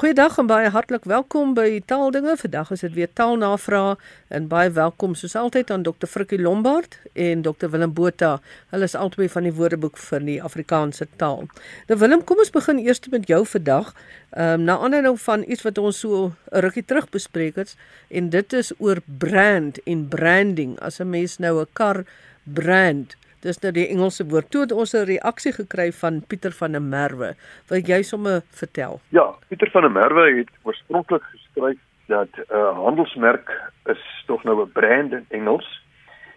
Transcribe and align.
Goeiedag 0.00 0.38
en 0.40 0.46
baie 0.48 0.68
hartlik 0.72 1.04
welkom 1.04 1.50
by 1.52 1.82
Taaldinge. 1.84 2.32
Vandag 2.40 2.70
is 2.72 2.80
dit 2.86 2.94
weer 2.96 3.10
taalnavraag 3.12 4.00
en 4.32 4.46
baie 4.48 4.70
welkom 4.72 5.12
soos 5.12 5.34
altyd 5.36 5.68
aan 5.74 5.82
Dr. 5.84 6.08
Frikkie 6.08 6.38
Lombard 6.40 6.96
en 7.12 7.42
Dr. 7.44 7.68
Willem 7.68 7.92
Botha. 7.92 8.30
Hulle 8.72 8.88
is 8.88 8.96
albei 8.96 9.28
van 9.28 9.44
die 9.44 9.52
Woordeboek 9.52 10.00
vir 10.00 10.24
die 10.24 10.38
Afrikaanse 10.40 11.04
taal. 11.20 11.44
Nou 11.90 12.00
Willem, 12.00 12.24
kom 12.24 12.40
ons 12.40 12.54
begin 12.54 12.80
eers 12.80 13.04
met 13.12 13.28
jou 13.28 13.42
vandag. 13.44 13.92
Ehm 14.30 14.62
um, 14.62 14.66
na 14.70 14.78
aanleiding 14.78 15.20
van 15.20 15.44
iets 15.44 15.68
wat 15.68 15.78
ons 15.78 16.00
so 16.00 16.32
'n 16.32 16.64
rukkie 16.64 16.84
terug 16.84 17.10
bespreek 17.12 17.60
het 17.60 17.76
en 18.08 18.30
dit 18.30 18.52
is 18.52 18.72
oor 18.78 19.04
brand 19.04 19.82
en 19.84 20.08
branding. 20.08 20.78
As 20.80 21.00
'n 21.00 21.10
mens 21.10 21.36
nou 21.38 21.60
'n 21.60 21.68
kar 21.72 22.04
brand 22.44 23.16
Dis 23.40 23.60
nou 23.62 23.70
die 23.72 23.86
Engelse 23.88 24.26
woord. 24.28 24.50
Toe 24.52 24.60
het 24.66 24.72
ons 24.72 24.92
'n 24.94 25.06
reaksie 25.08 25.52
gekry 25.52 25.92
van 25.92 26.22
Pieter 26.28 26.52
van 26.52 26.72
der 26.72 26.82
Merwe. 26.82 27.34
Wil 27.68 27.80
jy 27.80 28.02
sommer 28.02 28.42
vertel? 28.50 29.00
Ja, 29.08 29.34
Pieter 29.48 29.70
van 29.70 29.82
der 29.82 29.90
Merwe 29.90 30.36
het 30.36 30.50
oorspronklik 30.62 31.22
geskryf 31.22 31.78
dat 32.06 32.28
'n 32.36 32.54
uh, 32.54 32.74
handelsmerk 32.74 33.72
is 33.84 34.02
tog 34.26 34.42
nou 34.44 34.62
'n 34.62 34.72
brand 34.72 35.12
in 35.12 35.24
Engels. 35.28 35.82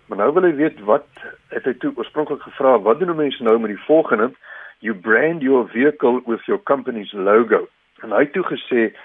Maar 0.06 0.18
nou 0.18 0.34
wil 0.34 0.44
hy 0.44 0.56
weet 0.56 0.80
wat 0.80 1.08
het 1.48 1.64
hy 1.64 1.74
toe 1.74 1.94
oorspronklik 1.96 2.42
gevra, 2.42 2.80
wat 2.80 3.00
doen 3.00 3.16
mense 3.16 3.44
nou 3.44 3.60
met 3.60 3.70
die 3.70 3.86
volgende? 3.86 4.32
You 4.80 4.96
brand 4.96 5.42
your 5.42 5.68
vehicle 5.68 6.22
with 6.26 6.46
your 6.46 6.64
company's 6.64 7.12
logo. 7.12 7.68
En 8.02 8.12
hy 8.12 8.20
het 8.20 8.34
toe 8.34 8.44
gesê 8.44 8.96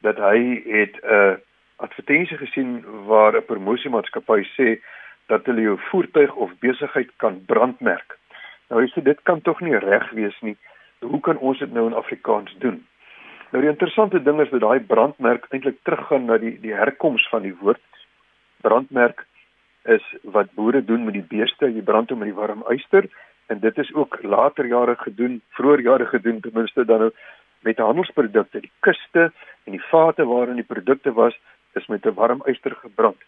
dat 0.00 0.16
hy 0.16 0.62
het 0.66 0.94
'n 1.02 1.12
uh, 1.12 1.34
advertensie 1.76 2.36
gesien 2.36 2.84
waar 3.06 3.36
'n 3.36 3.44
promosiemaatskappy 3.44 4.42
sê 4.56 4.78
dat 5.30 5.46
hulle 5.46 5.62
jou 5.68 5.76
voertuig 5.90 6.34
of 6.34 6.50
besigheid 6.64 7.10
kan 7.22 7.38
brandmerk. 7.46 8.18
Nou 8.68 8.82
as 8.84 8.94
dit 8.94 9.22
kan 9.22 9.40
tog 9.46 9.60
nie 9.60 9.78
reg 9.78 10.10
wees 10.18 10.36
nie. 10.46 10.56
Hoe 11.00 11.20
kan 11.20 11.38
ons 11.38 11.58
dit 11.58 11.72
nou 11.72 11.86
in 11.88 11.96
Afrikaans 11.98 12.54
doen? 12.62 12.80
Nou 13.50 13.62
die 13.62 13.70
interessante 13.70 14.22
ding 14.22 14.40
is 14.42 14.50
dat 14.50 14.62
daai 14.62 14.80
brandmerk 14.92 15.46
eintlik 15.50 15.80
teruggaan 15.86 16.28
na 16.30 16.38
die 16.38 16.54
die 16.62 16.74
herkoms 16.74 17.26
van 17.32 17.42
die 17.46 17.56
woord. 17.62 17.82
Brandmerk 18.62 19.26
is 19.88 20.04
wat 20.36 20.52
boere 20.54 20.84
doen 20.84 21.04
met 21.04 21.16
die 21.16 21.26
beeste, 21.26 21.70
jy 21.70 21.82
brand 21.82 22.10
hom 22.12 22.22
met 22.22 22.30
die 22.30 22.36
warm 22.36 22.62
yster 22.74 23.08
en 23.50 23.58
dit 23.58 23.78
is 23.82 23.90
ook 23.94 24.20
later 24.22 24.66
jare 24.66 24.94
gedoen, 25.00 25.40
vroeër 25.58 25.80
jare 25.82 26.06
gedoen 26.06 26.40
ten 26.40 26.54
minste 26.54 26.84
dan 26.84 27.06
nou 27.06 27.10
met 27.66 27.78
handelsprodukte, 27.82 28.60
die 28.60 28.72
kuste 28.86 29.32
en 29.66 29.74
die 29.74 29.82
vate 29.90 30.24
waarin 30.24 30.60
die 30.60 30.68
produkte 30.68 31.12
was, 31.12 31.34
is 31.74 31.86
met 31.86 32.06
'n 32.06 32.14
warm 32.14 32.42
yster 32.46 32.76
gebrand. 32.82 33.18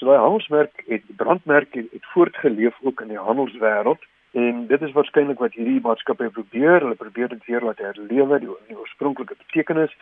So 0.00 0.08
daai 0.08 0.18
handelsmerk 0.18 0.82
het 0.88 1.02
brandmerk 1.16 1.74
het, 1.76 1.90
het 1.92 2.04
voortgeleef 2.14 2.76
ook 2.80 3.00
in 3.00 3.08
die 3.12 3.18
handelswêreld 3.20 4.00
en 4.32 4.62
dit 4.66 4.82
is 4.82 4.94
waarskynlik 4.96 5.42
wat 5.44 5.52
hierdie 5.52 5.82
maatskappy 5.84 6.30
probeer. 6.32 6.80
Hulle 6.80 6.96
probeer 6.96 7.28
dit 7.28 7.44
weer 7.44 7.66
laat 7.68 7.82
herlewe 7.84 8.38
die, 8.40 8.48
die 8.70 8.78
oorspronklike 8.78 9.36
betekenis. 9.42 9.92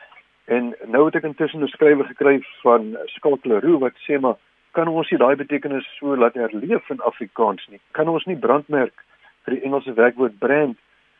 En 0.46 0.70
nou 0.86 1.02
het 1.08 1.18
ek 1.18 1.26
intussen 1.26 1.66
'n 1.66 1.72
skrywe 1.74 2.06
gekry 2.12 2.36
van 2.62 2.94
Skalk 3.16 3.44
Leroux 3.44 3.80
wat 3.80 3.98
sê 4.06 4.20
maar 4.20 4.38
kan 4.70 4.88
ons 4.88 5.10
nie 5.10 5.18
daai 5.18 5.34
betekenis 5.36 5.90
so 5.98 6.16
laat 6.16 6.34
herleef 6.34 6.90
in 6.90 7.00
Afrikaans 7.00 7.66
nie? 7.66 7.80
Kan 7.90 8.08
ons 8.08 8.24
nie 8.24 8.38
brandmerk 8.38 9.04
vir 9.44 9.54
die 9.54 9.62
Engelse 9.62 9.92
werkwoord 9.92 10.38
brand 10.38 10.78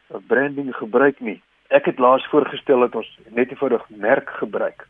of 0.09 0.23
branding 0.27 0.75
gebruik 0.77 1.21
nie? 1.21 1.43
Ek 1.69 1.85
het 1.85 1.99
laas 1.99 2.27
voorgestel 2.31 2.81
dat 2.81 2.95
ons 2.95 3.19
net 3.29 3.51
eenvoudig 3.51 3.89
merk 3.89 4.31
gebruik. 4.31 4.87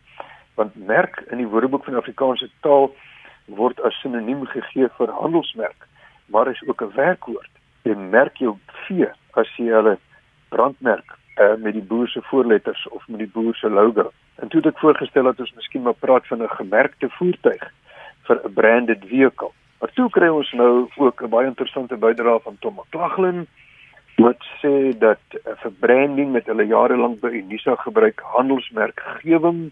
Want 0.54 0.76
merk 0.76 1.24
in 1.30 1.38
die 1.38 1.48
Woordeboek 1.48 1.84
van 1.84 1.94
Afrikaanse 1.94 2.50
taal 2.60 2.92
word 3.48 3.80
as 3.80 4.00
sinoniem 4.02 4.44
gegee 4.46 4.88
vir 4.98 5.12
handelsmerk, 5.20 5.86
maar 6.26 6.48
is 6.48 6.62
ook 6.66 6.82
'n 6.82 6.94
werkwoord. 6.94 7.50
Jy 7.82 7.94
merk 7.94 8.36
jou 8.36 8.56
vee 8.86 9.08
as 9.32 9.48
jy 9.56 9.68
hulle 9.72 9.98
brandmerk 10.48 11.18
uh, 11.40 11.54
met 11.56 11.72
die 11.72 11.82
boer 11.82 12.08
se 12.08 12.22
voorletters 12.22 12.88
of 12.88 13.08
met 13.08 13.18
die 13.18 13.32
boer 13.32 13.54
se 13.54 13.70
logo. 13.70 14.10
En 14.38 14.48
toe 14.48 14.60
het 14.60 14.74
ek 14.74 14.78
voorgestel 14.78 15.22
dat 15.22 15.40
ons 15.40 15.54
miskien 15.54 15.82
maar 15.82 15.98
praat 15.98 16.26
van 16.26 16.42
'n 16.42 16.48
gemerkte 16.48 17.08
voertuig 17.08 17.62
vir 18.26 18.40
'n 18.44 18.52
branded 18.52 19.04
vehicle. 19.06 19.50
Maar 19.80 19.92
toe 19.94 20.10
kry 20.10 20.28
ons 20.28 20.52
nou 20.52 20.88
ook 20.96 21.22
'n 21.22 21.28
baie 21.28 21.46
interessante 21.46 21.96
bydrae 21.96 22.40
van 22.40 22.56
Tom 22.58 22.74
McLaughlin 22.74 23.46
wat 24.16 24.42
sê 24.62 24.98
dat 24.98 25.22
uh, 25.32 25.52
vir 25.62 25.72
branding 25.80 26.32
met 26.32 26.46
hulle 26.46 26.66
jare 26.66 26.96
lank 26.96 27.20
by 27.20 27.28
Unisa 27.28 27.74
gebruik 27.74 28.20
handelsmerkgewing 28.20 29.70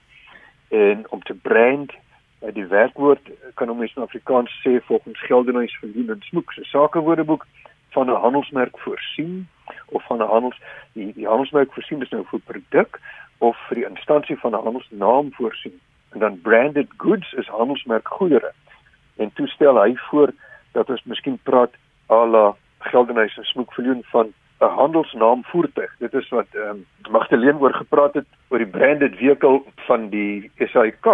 en 0.69 1.05
om 1.11 1.23
te 1.23 1.35
brand 1.35 1.93
die 2.41 2.67
werkwoord 2.67 3.31
kan 3.55 3.71
ons 3.71 3.95
in 3.95 4.03
Afrikaans 4.03 4.53
sê 4.63 4.81
volgens 4.85 5.21
Geldenhuys 5.27 5.77
verdien 5.81 6.11
en 6.11 6.23
smoek. 6.23 6.53
Se 6.53 6.65
sakewoordeboek 6.65 7.47
van 7.91 8.11
'n 8.11 8.21
handelsmerk 8.21 8.79
voorsien 8.79 9.49
of 9.87 10.07
van 10.07 10.19
'n 10.23 10.29
handels 10.29 10.61
die, 10.93 11.13
die 11.15 11.27
handelsmerk 11.27 11.73
voorsien 11.73 12.03
is 12.03 12.11
nou 12.11 12.25
vir 12.31 12.41
produk 12.41 13.01
of 13.39 13.57
vir 13.69 13.75
die 13.75 13.89
instansie 13.89 14.39
van 14.39 14.53
'n 14.53 14.63
handelsnaam 14.63 15.33
voorsien 15.33 15.81
en 16.13 16.19
dan 16.19 16.41
branded 16.41 16.89
goods 16.97 17.33
is 17.33 17.49
handelsmerk 17.49 18.09
goedere. 18.09 18.53
En 19.17 19.33
toestel 19.33 19.83
hy 19.83 19.97
voor 19.97 20.33
dat 20.73 20.91
ons 20.91 21.05
miskien 21.05 21.39
praat 21.43 21.73
ala 22.07 22.57
Geldenhuys 22.79 23.37
en 23.37 23.45
smoek 23.45 23.73
verleen 23.73 24.05
van 24.05 24.33
'n 24.61 24.65
handelsnaam 24.65 25.45
voertuig. 25.45 25.97
Dit 25.99 26.15
is 26.15 26.29
wat 26.29 26.47
ehm 26.51 26.69
um, 26.69 26.87
Magdalene 27.11 27.59
oor 27.59 27.75
gepraat 27.75 28.15
het 28.15 28.27
oor 28.49 28.59
die 28.59 28.75
branded 28.79 29.17
vehicle 29.17 29.63
van 29.75 30.09
die 30.09 30.51
SAIK 30.59 31.07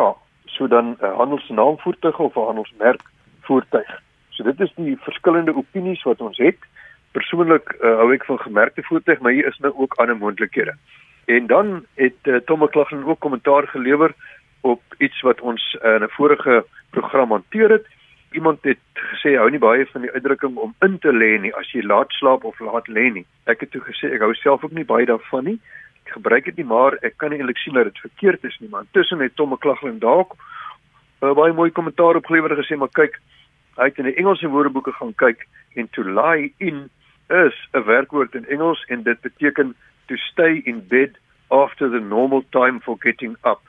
so 0.52 0.68
dan 0.68 0.86
'n 0.86 1.04
uh, 1.04 1.16
handelsnaamvoertuig 1.16 2.18
of 2.18 2.34
'n 2.34 2.48
handelsmerk 2.50 3.00
voertuig. 3.40 4.00
So 4.28 4.44
dit 4.44 4.60
is 4.60 4.72
die 4.74 4.96
verskillende 5.00 5.56
opinies 5.56 6.02
wat 6.02 6.20
ons 6.20 6.38
het. 6.38 6.58
Persoonlik 7.10 7.74
uh, 7.80 7.96
hou 8.00 8.12
ek 8.12 8.24
van 8.24 8.38
gemerkte 8.38 8.82
voertuig, 8.82 9.20
maar 9.20 9.32
hier 9.32 9.46
is 9.46 9.58
nou 9.58 9.74
ook 9.76 9.94
ander 9.94 10.16
moontlikhede. 10.16 10.74
En 11.24 11.46
dan 11.46 11.84
het 11.94 12.20
uh, 12.22 12.36
Tom 12.36 12.60
McLaughlin 12.60 13.04
ook 13.04 13.20
kommentaar 13.20 13.68
gelewer 13.68 14.14
op 14.60 14.82
iets 14.98 15.20
wat 15.20 15.40
ons 15.40 15.76
uh, 15.82 15.94
in 15.94 16.02
'n 16.02 16.08
vorige 16.08 16.64
program 16.90 17.30
hanteer 17.30 17.70
het. 17.70 17.86
Iemand 18.30 18.58
het 18.62 18.78
gesê 18.94 19.36
hou 19.36 19.50
nie 19.50 19.58
baie 19.58 19.86
van 19.86 20.00
die 20.00 20.10
uitdrukking 20.10 20.56
om 20.56 20.74
in 20.80 20.98
te 20.98 21.12
lê 21.12 21.40
nie 21.40 21.54
as 21.54 21.72
jy 21.72 21.82
laat 21.82 22.10
slaap 22.10 22.44
of 22.44 22.60
laat 22.60 22.88
lê 22.88 23.12
nie. 23.12 23.26
Ek 23.44 23.60
het 23.60 23.70
toe 23.70 23.80
gesê 23.80 24.12
ek 24.12 24.20
hou 24.20 24.34
self 24.34 24.64
ook 24.64 24.72
nie 24.72 24.84
baie 24.84 25.06
daarvan 25.06 25.44
nie 25.44 25.60
gebruik 26.12 26.44
dit 26.44 26.56
nie 26.60 26.68
maar 26.68 26.96
ek 27.02 27.16
kan 27.16 27.30
nie 27.30 27.38
eintlik 27.40 27.60
sien 27.62 27.74
dat 27.78 27.90
dit 27.90 28.04
verkeerd 28.04 28.44
is 28.44 28.58
nie 28.60 28.70
maar 28.70 28.86
intussen 28.86 29.20
het 29.24 29.36
Tom 29.36 29.52
McLaughlin 29.54 29.98
dalk 29.98 30.36
'n 30.36 31.26
uh, 31.26 31.34
baie 31.34 31.52
mooi 31.52 31.70
kommentaar 31.70 32.16
opgelewer 32.16 32.56
gesê 32.56 32.76
maar 32.76 32.92
kyk 32.92 33.20
hy 33.76 33.88
het 33.88 33.98
in 33.98 34.10
die 34.10 34.18
Engelse 34.20 34.48
woordeboeke 34.48 34.92
gaan 34.92 35.14
kyk 35.14 35.46
en 35.74 35.88
to 35.90 36.02
lie 36.02 36.54
in 36.58 36.88
is 37.28 37.56
'n 37.72 37.84
werkwoord 37.84 38.34
in 38.34 38.46
Engels 38.46 38.84
en 38.88 39.02
dit 39.02 39.20
beteken 39.20 39.74
to 40.06 40.16
stay 40.16 40.60
in 40.64 40.86
bed 40.88 41.18
after 41.48 41.90
the 41.90 42.00
normal 42.00 42.44
time 42.50 42.80
for 42.80 42.96
getting 42.98 43.36
up 43.44 43.60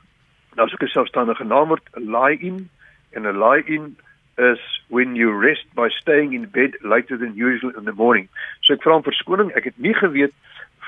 nou 0.54 0.66
as 0.66 0.74
ek 0.74 0.88
selfstandige 0.88 1.44
naam 1.44 1.68
word 1.68 1.88
lie 1.94 2.38
in 2.38 2.68
en 3.12 3.26
'n 3.26 3.38
lie 3.38 3.62
in 3.66 3.96
is 4.38 4.58
when 4.88 5.14
you 5.14 5.32
rest 5.32 5.66
by 5.74 5.88
staying 6.00 6.34
in 6.34 6.46
bed 6.46 6.74
later 6.82 7.16
than 7.16 7.36
usual 7.36 7.70
in 7.70 7.84
the 7.84 7.92
morning. 7.92 8.28
So 8.62 8.74
ek 8.74 8.82
vra 8.82 8.98
om 8.98 9.06
verskoning, 9.06 9.52
ek 9.54 9.70
het 9.70 9.78
nie 9.78 9.94
geweet 9.94 10.34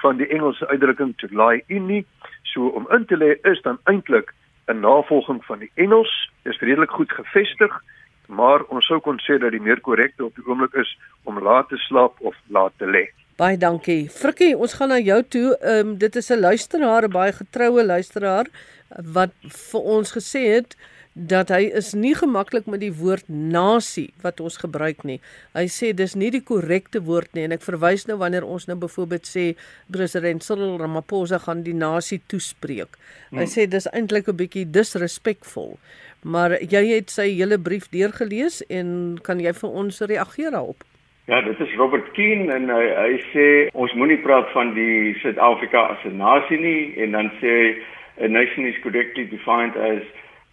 van 0.02 0.16
die 0.16 0.28
Engelse 0.28 0.68
uitdrukking 0.68 1.16
to 1.18 1.28
lie 1.30 1.62
in 1.66 1.86
nie. 1.86 2.04
So 2.42 2.68
om 2.68 2.86
in 2.90 3.06
te 3.06 3.16
lê 3.16 3.36
is 3.50 3.62
dan 3.62 3.78
eintlik 3.84 4.32
'n 4.66 4.80
navolging 4.80 5.44
van 5.44 5.58
die 5.58 5.70
Engels. 5.74 6.30
Is 6.42 6.58
redelik 6.58 6.90
goed 6.90 7.12
gevestig, 7.12 7.82
maar 8.26 8.64
ons 8.64 8.86
sou 8.86 9.00
kon 9.00 9.18
sê 9.18 9.38
dat 9.38 9.50
die 9.50 9.60
meer 9.60 9.80
korrekte 9.80 10.24
op 10.24 10.34
die 10.34 10.46
oomblik 10.46 10.74
is 10.74 10.98
om 11.22 11.38
laat 11.38 11.68
te 11.68 11.76
slaap 11.76 12.14
of 12.20 12.34
laat 12.48 12.72
te 12.76 12.86
lê. 12.86 13.06
Baie 13.36 13.56
dankie. 13.56 14.08
Frikkie, 14.10 14.56
ons 14.56 14.74
gaan 14.74 14.88
na 14.88 14.98
jou 14.98 15.22
toe. 15.22 15.56
Ehm 15.60 15.88
um, 15.88 15.98
dit 15.98 16.16
is 16.16 16.30
'n 16.30 16.40
luisteraar, 16.40 17.02
'n 17.04 17.10
baie 17.10 17.32
getroue 17.32 17.84
luisteraar 17.84 18.46
wat 18.88 19.30
vir 19.42 19.80
ons 19.80 20.12
gesê 20.12 20.42
het 20.54 20.76
dat 21.16 21.48
hy 21.48 21.70
is 21.72 21.94
nie 21.96 22.12
gemaklik 22.12 22.66
met 22.68 22.82
die 22.82 22.92
woord 22.92 23.24
nasie 23.32 24.10
wat 24.20 24.40
ons 24.44 24.58
gebruik 24.60 25.00
nie. 25.08 25.16
Hy 25.56 25.64
sê 25.72 25.94
dis 25.96 26.12
nie 26.12 26.28
die 26.34 26.42
korrekte 26.44 27.00
woord 27.06 27.32
nie 27.32 27.46
en 27.46 27.56
ek 27.56 27.64
verwys 27.64 28.04
nou 28.04 28.18
wanneer 28.20 28.44
ons 28.44 28.68
nou 28.68 28.76
byvoorbeeld 28.82 29.24
sê 29.24 29.46
president 29.92 30.44
Cyril 30.44 30.76
Ramaphosa 30.82 31.40
gaan 31.46 31.62
die 31.64 31.72
nasie 31.72 32.20
toespreek. 32.28 33.00
Hy 33.32 33.46
hmm. 33.46 33.48
sê 33.48 33.64
dis 33.64 33.88
eintlik 33.96 34.28
'n 34.28 34.36
bietjie 34.36 34.66
disrespekvol. 34.68 35.78
Maar 36.20 36.58
jy 36.60 36.84
het 36.92 37.08
sy 37.08 37.30
hele 37.32 37.56
brief 37.56 37.88
deurgelees 37.88 38.60
en 38.68 39.16
kan 39.22 39.40
jy 39.40 39.52
vir 39.56 39.70
ons 39.70 40.00
reageer 40.00 40.52
daarop? 40.52 40.84
Ja, 41.26 41.40
dit 41.40 41.60
is 41.60 41.74
Robert 41.80 42.12
Keen 42.12 42.50
en 42.52 42.68
hy 42.68 42.84
hy 42.92 43.12
sê 43.32 43.46
ons 43.72 43.92
moenie 43.96 44.20
praat 44.20 44.52
van 44.52 44.74
die 44.76 45.16
Suid-Afrika 45.24 45.96
as 45.96 46.04
'n 46.04 46.20
nasie 46.20 46.60
nie 46.60 46.92
en 47.00 47.16
dan 47.16 47.32
sê 47.40 47.80
a 48.20 48.28
nation 48.28 48.66
is 48.66 48.76
correctly 48.84 49.24
defined 49.24 49.76
as 49.76 50.04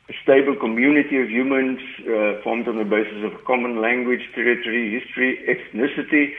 a 0.09 0.13
stable 0.23 0.55
community 0.59 1.21
of 1.21 1.29
humans 1.29 1.79
uh, 2.01 2.41
formed 2.43 2.67
on 2.67 2.77
the 2.77 2.83
basis 2.83 3.23
of 3.23 3.31
common 3.45 3.81
language, 3.81 4.21
territory, 4.35 4.99
history, 4.99 5.39
ethnicity, 5.47 6.33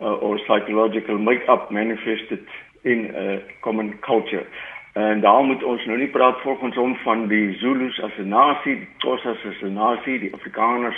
uh, 0.00 0.16
or 0.24 0.38
psychological 0.46 1.18
make-up 1.18 1.70
manifested 1.70 2.44
in 2.84 3.12
a 3.14 3.42
common 3.62 3.98
culture. 3.98 4.46
En 4.92 5.20
daar 5.20 5.44
moet 5.44 5.62
ons 5.64 5.84
nou 5.88 5.98
nie 5.98 6.10
praat 6.12 6.40
volgens 6.40 6.76
hom 6.76 6.96
van 7.04 7.28
die 7.28 7.56
Zulus 7.60 8.00
as 8.00 8.16
'n 8.18 8.28
nasie, 8.28 8.76
die 8.76 8.88
Xhosas 8.98 9.44
as 9.44 9.62
'n 9.62 9.72
nasie, 9.72 10.18
die 10.18 10.34
Afrikaners 10.34 10.96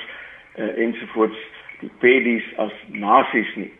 uh, 0.58 0.64
ensovoorts, 0.78 1.38
die 1.80 1.90
Pedis 1.98 2.42
as 2.56 2.72
nasies 2.88 3.54
nie. 3.54 3.72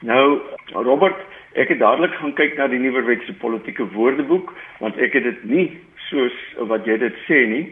Nou 0.00 0.40
Robert, 0.72 1.16
ek 1.52 1.68
het 1.68 1.78
dadelik 1.78 2.12
gaan 2.12 2.34
kyk 2.34 2.56
na 2.56 2.66
die 2.68 2.78
nuwe 2.78 3.02
wetse 3.02 3.32
politieke 3.32 3.86
woordeboek 3.92 4.52
want 4.78 4.96
ek 4.96 5.12
het 5.12 5.22
dit 5.22 5.44
nie 5.44 5.80
soos 6.12 6.36
wat 6.70 6.86
jy 6.86 6.98
dit 7.00 7.18
sê 7.26 7.42
nie. 7.48 7.64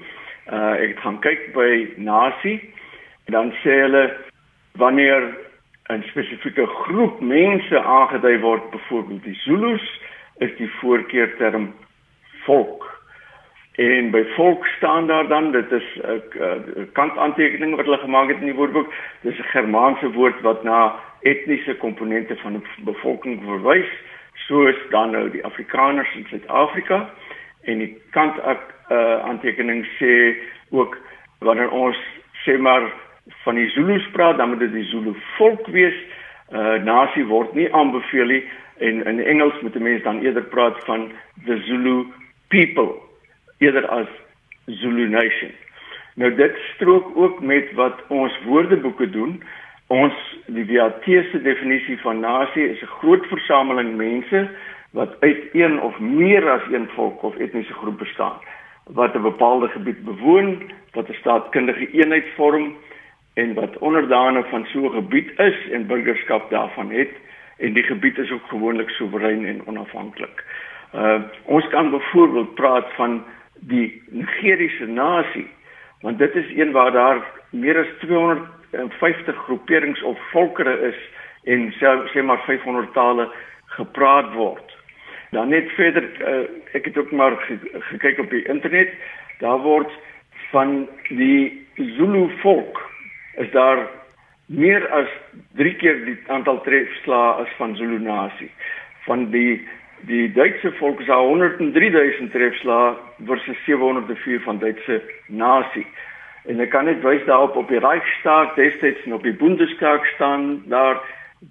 Uh 0.50 0.74
ek 0.88 0.98
gaan 1.04 1.20
kyk 1.24 1.52
by 1.54 1.70
nasie 2.00 2.58
en 3.28 3.36
dan 3.36 3.52
sê 3.62 3.76
hulle 3.84 4.04
wanneer 4.80 5.28
'n 5.90 6.02
spesifieke 6.10 6.66
groep 6.66 7.20
mense 7.20 7.78
aangedui 7.78 8.38
word, 8.40 8.70
byvoorbeeld 8.70 9.24
die 9.24 9.38
Zulus, 9.44 9.86
is 10.38 10.52
die 10.56 10.70
voorkeurterm 10.80 11.72
volk. 12.46 12.86
En 13.80 14.10
by 14.10 14.22
volk 14.36 14.66
staan 14.76 15.06
daar 15.06 15.28
dan 15.28 15.52
dit 15.52 15.72
is 15.72 15.88
'n 15.96 16.92
kantaantekening 16.92 17.76
wat 17.76 17.84
hulle 17.84 17.98
gemaak 17.98 18.28
het 18.28 18.40
in 18.40 18.50
die 18.52 18.54
woordeboek. 18.54 18.92
Dis 19.22 19.38
'n 19.38 19.52
Germaanse 19.56 20.12
woord 20.12 20.40
wat 20.40 20.62
na 20.62 20.94
etniese 21.20 21.76
komponente 21.76 22.36
van 22.36 22.52
'n 22.54 22.66
bevolking 22.84 23.42
verwys, 23.44 23.90
soos 24.34 24.76
dan 24.90 25.10
nou 25.10 25.30
die 25.30 25.44
Afrikaners 25.44 26.14
in 26.14 26.26
Suid-Afrika 26.28 27.10
en 27.62 27.78
die 27.78 27.92
kant 28.10 28.38
uh, 28.44 29.20
aantekening 29.24 29.84
sê 29.98 30.36
ook 30.70 30.96
wanneer 31.38 31.70
ons 31.70 31.96
sê 32.44 32.56
maar 32.58 32.88
van 33.44 33.54
die 33.54 33.68
Zulus 33.70 34.06
praat 34.12 34.38
dan 34.38 34.48
moet 34.48 34.64
dit 34.64 34.72
die 34.72 34.88
Zulu 34.90 35.14
volk 35.36 35.66
wees. 35.66 35.96
Uh, 36.50 36.82
nasie 36.82 37.24
word 37.24 37.54
nie 37.54 37.68
aanbeveel 37.72 38.26
nie 38.26 38.42
en 38.80 39.04
in 39.06 39.20
Engels 39.20 39.60
moet 39.60 39.76
'n 39.76 39.82
mens 39.82 40.02
dan 40.02 40.20
eerder 40.20 40.42
praat 40.42 40.84
van 40.84 41.12
the 41.46 41.58
Zulu 41.66 42.06
people 42.48 42.94
eerder 43.58 43.86
as 43.86 44.08
Zulu 44.66 45.08
nation. 45.08 45.50
Nou 46.14 46.34
dit 46.34 46.56
strook 46.74 47.16
ook 47.16 47.40
met 47.40 47.72
wat 47.72 48.02
ons 48.08 48.38
woordeboeke 48.44 49.10
doen. 49.10 49.42
Ons 49.86 50.14
die 50.46 50.66
WAT 50.66 51.04
se 51.04 51.42
definisie 51.42 51.98
van 52.00 52.20
nasie 52.20 52.68
is 52.68 52.82
'n 52.82 52.94
groot 53.00 53.26
versameling 53.26 53.96
mense 53.96 54.50
wat 54.90 55.20
uit 55.20 55.42
een 55.52 55.80
of 55.80 55.98
meer 55.98 56.50
as 56.50 56.62
een 56.70 56.88
volk 56.88 57.22
of 57.22 57.36
etniese 57.36 57.72
groep 57.72 57.98
bestaan 57.98 58.38
wat 58.84 59.14
'n 59.14 59.22
bepaalde 59.22 59.68
gebied 59.68 60.04
bewoon, 60.04 60.72
wat 60.92 61.08
'n 61.08 61.12
staatkundige 61.12 61.90
eenheid 61.90 62.26
vorm 62.36 62.76
en 63.34 63.54
wat 63.54 63.78
onderdane 63.78 64.44
van 64.44 64.66
so 64.66 64.78
'n 64.84 64.90
gebied 64.90 65.38
is 65.38 65.70
en 65.70 65.86
burgerskap 65.86 66.50
daarvan 66.50 66.90
het 66.90 67.10
en 67.58 67.72
die 67.72 67.82
gebied 67.82 68.18
is 68.18 68.30
ook 68.30 68.46
gewoonlik 68.48 68.88
soewerein 68.88 69.46
en 69.46 69.66
onafhanklik. 69.66 70.44
Uh 70.94 71.22
ons 71.44 71.68
kan 71.68 71.90
byvoorbeeld 71.90 72.54
praat 72.54 72.92
van 72.94 73.24
die 73.60 74.02
Nigeriese 74.10 74.86
nasie 74.86 75.50
want 76.00 76.18
dit 76.18 76.34
is 76.34 76.56
een 76.56 76.72
waar 76.72 76.92
daar 76.92 77.22
meer 77.50 77.78
as 77.78 77.98
250 77.98 79.36
groeperings 79.36 80.02
of 80.02 80.18
volkere 80.30 80.80
is 80.80 80.96
en 81.44 81.72
sê 82.12 82.22
maar 82.22 82.42
500 82.44 82.92
tale 82.92 83.32
gepraat 83.66 84.32
word. 84.32 84.79
Dan 85.30 85.48
net 85.48 85.70
verder 85.78 86.06
uh, 86.18 86.44
ek 86.74 86.84
het 86.84 86.98
ook 86.98 87.10
maar 87.10 87.36
ge 87.46 87.58
gekyk 87.92 88.18
op 88.18 88.30
die 88.30 88.44
internet. 88.48 88.94
Daar 89.38 89.58
word 89.58 89.90
van 90.50 90.88
die 91.08 91.66
Zulu 91.74 92.28
volk 92.42 92.80
is 93.36 93.50
daar 93.50 93.86
meer 94.46 94.88
as 94.90 95.08
3 95.56 95.74
keer 95.76 96.04
die 96.04 96.18
aantal 96.26 96.60
trefslae 96.60 97.44
as 97.44 97.52
van 97.56 97.76
Zulu 97.76 97.98
nasie. 97.98 98.50
Van 99.06 99.30
die 99.30 99.60
die 100.08 100.32
Duitse 100.32 100.72
volk 100.72 101.00
is 101.00 101.06
daar 101.06 101.22
103000 101.22 102.30
trefslae 102.32 102.94
versus 103.26 103.64
704 103.64 104.40
van 104.40 104.58
Duitse 104.58 105.02
nasie. 105.26 105.86
En 106.48 106.60
ek 106.60 106.70
kan 106.72 106.88
net 106.88 107.02
wys 107.04 107.24
daarop 107.28 107.56
op 107.56 107.68
die 107.68 107.78
Reichstag 107.78 108.54
destyds 108.56 109.04
en 109.04 109.18
op 109.18 109.22
die 109.22 109.36
Bundestag 109.36 110.06
staan 110.14 110.62
daar 110.72 111.02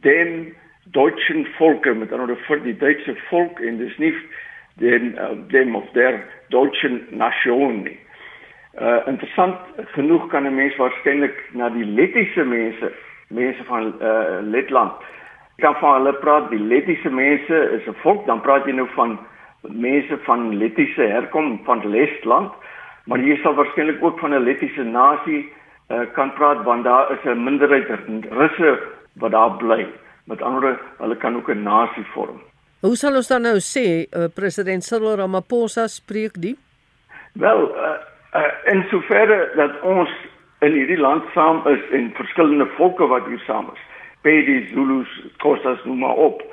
den 0.01 0.55
deutschen 0.91 1.45
Volke 1.57 1.94
met 1.94 2.12
ander 2.13 2.38
vir 2.47 2.62
die 2.63 2.77
Duitse 2.77 3.15
volk 3.30 3.59
en 3.59 3.77
dis 3.77 3.97
nie 3.97 4.13
den 4.80 5.15
uh, 5.15 5.36
dem 5.51 5.75
of 5.75 5.89
der 5.94 6.24
deutschen 6.50 7.01
nation 7.12 7.83
nie. 7.83 7.97
Uh 8.80 9.01
interessant 9.12 9.57
genoeg 9.95 10.27
kan 10.30 10.47
'n 10.47 10.56
mens 10.56 10.75
waarskynlik 10.75 11.36
na 11.51 11.69
die 11.69 11.86
lettiese 11.86 12.44
mense, 12.44 12.91
mense 13.27 13.63
van 13.63 13.94
uh 14.01 14.39
Letland. 14.41 14.94
Kan 15.57 15.75
van 15.75 15.94
hulle 15.94 16.13
praat, 16.13 16.50
die 16.50 16.59
lettiese 16.59 17.09
mense 17.09 17.56
is 17.77 17.88
'n 17.88 17.97
volk, 18.01 18.25
dan 18.25 18.42
praat 18.42 18.65
jy 18.65 18.71
nou 18.71 18.88
van 18.95 19.19
mense 19.62 20.18
van 20.18 20.57
lettiese 20.57 21.01
herkom 21.01 21.59
van 21.65 21.89
Letland, 21.89 22.53
maar 23.06 23.19
jy 23.19 23.38
sal 23.42 23.53
waarskynlik 23.53 24.03
ook 24.03 24.19
van 24.19 24.33
'n 24.33 24.44
lettiese 24.44 24.83
nasie 24.83 25.51
uh 25.89 26.06
kan 26.13 26.33
praat 26.33 26.63
want 26.63 26.83
daar 26.83 27.12
is 27.12 27.24
'n 27.24 27.44
minderheid 27.44 27.88
Russe 28.30 28.80
wat 29.15 29.31
daar 29.31 29.51
bly. 29.57 29.88
Met 30.29 30.41
ander 30.45 30.79
hulle 30.97 31.17
kan 31.17 31.35
ook 31.35 31.49
'n 31.49 31.63
nasie 31.63 32.05
vorm. 32.13 32.41
Hoe 32.79 32.95
sal 32.95 33.15
ons 33.15 33.27
dan 33.27 33.41
nou 33.41 33.57
sê 33.59 34.07
uh, 34.07 34.27
president 34.35 34.83
Cyril 34.83 35.15
Ramaphosa 35.19 35.87
spreek 35.87 36.37
die? 36.41 36.55
Wel, 37.33 37.75
uh, 37.75 37.97
uh, 38.39 38.71
in 38.73 38.85
soverre 38.89 39.51
dat 39.55 39.81
ons 39.81 40.09
in 40.59 40.71
hierdie 40.71 40.99
land 40.99 41.23
saam 41.33 41.67
is 41.67 41.83
en 41.91 42.11
verskillende 42.15 42.67
volke 42.77 43.07
wat 43.07 43.25
hier 43.27 43.41
saam 43.47 43.67
is, 43.73 43.81
Pedi, 44.21 44.67
Zulus, 44.73 45.11
Xhosas, 45.37 45.83
noem 45.83 45.99
maar 45.99 46.15
op, 46.15 46.43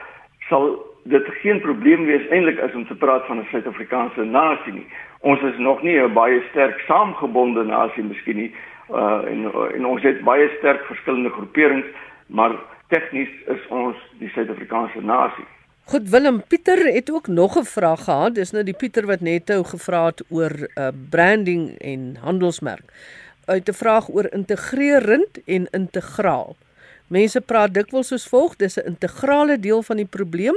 sal 0.48 0.66
dit 1.10 1.26
geen 1.42 1.60
probleem 1.60 2.04
wees 2.06 2.28
eintlik 2.34 2.58
as 2.62 2.74
te 2.88 2.94
praat 2.94 3.26
van 3.26 3.38
'n 3.38 3.48
Suid-Afrikaanse 3.50 4.24
nasie 4.24 4.72
nie. 4.72 4.86
Ons 5.20 5.42
is 5.42 5.58
nog 5.58 5.82
nie 5.82 5.98
'n 6.00 6.12
baie 6.12 6.42
sterk 6.50 6.80
saamgebonde 6.86 7.64
nasie 7.64 8.02
miskien 8.02 8.36
nie. 8.36 8.54
Uh 8.90 9.22
en 9.26 9.52
en 9.74 9.86
ons 9.86 10.02
het 10.02 10.20
baie 10.24 10.50
sterk 10.58 10.84
verskillende 10.84 11.30
groeperings, 11.30 11.86
maar 12.26 12.52
tegnies 12.88 13.32
is 13.46 13.68
ons 13.70 13.96
die 14.20 14.28
Suid-Afrikaanse 14.34 15.00
nasie. 15.00 15.46
Goed 15.86 16.08
Willem 16.10 16.40
Pieter 16.42 16.80
het 16.94 17.10
ook 17.10 17.26
nog 17.26 17.58
'n 17.58 17.64
vraag 17.64 18.04
gehad. 18.04 18.34
Dis 18.34 18.50
nou 18.50 18.64
die 18.64 18.74
Pieter 18.74 19.06
wat 19.06 19.20
net 19.20 19.46
nou 19.48 19.64
gevra 19.64 20.06
het 20.06 20.22
oor 20.28 20.50
'n 20.50 20.80
uh, 20.80 20.88
branding 21.10 21.78
en 21.78 22.16
handelsmerk. 22.20 22.92
Uit 23.44 23.68
'n 23.68 23.72
vraag 23.72 24.08
oor 24.08 24.32
integrerend 24.32 25.44
en 25.44 25.68
integraal. 25.70 26.56
Mense 27.06 27.40
praat 27.40 27.74
dikwels 27.74 28.08
soos 28.08 28.28
volg, 28.28 28.56
dis 28.56 28.76
'n 28.76 28.86
integrale 28.86 29.60
deel 29.60 29.82
van 29.82 29.96
die 29.96 30.10
probleem 30.10 30.56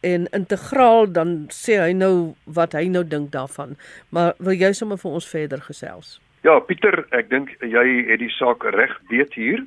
en 0.00 0.26
integraal 0.30 1.12
dan 1.12 1.46
sê 1.48 1.80
hy 1.80 1.92
nou 1.92 2.34
wat 2.44 2.72
hy 2.72 2.86
nou 2.88 3.04
dink 3.04 3.32
daarvan. 3.32 3.76
Maar 4.08 4.34
wil 4.38 4.54
jy 4.54 4.72
sommer 4.72 4.98
vir 4.98 5.10
ons 5.10 5.28
verder 5.28 5.60
gesels? 5.60 6.20
Ja, 6.40 6.60
Pieter, 6.60 7.06
ek 7.10 7.28
dink 7.30 7.56
jy 7.60 8.06
het 8.08 8.18
die 8.18 8.30
saak 8.30 8.62
reg 8.64 9.00
weet 9.08 9.34
hier. 9.34 9.66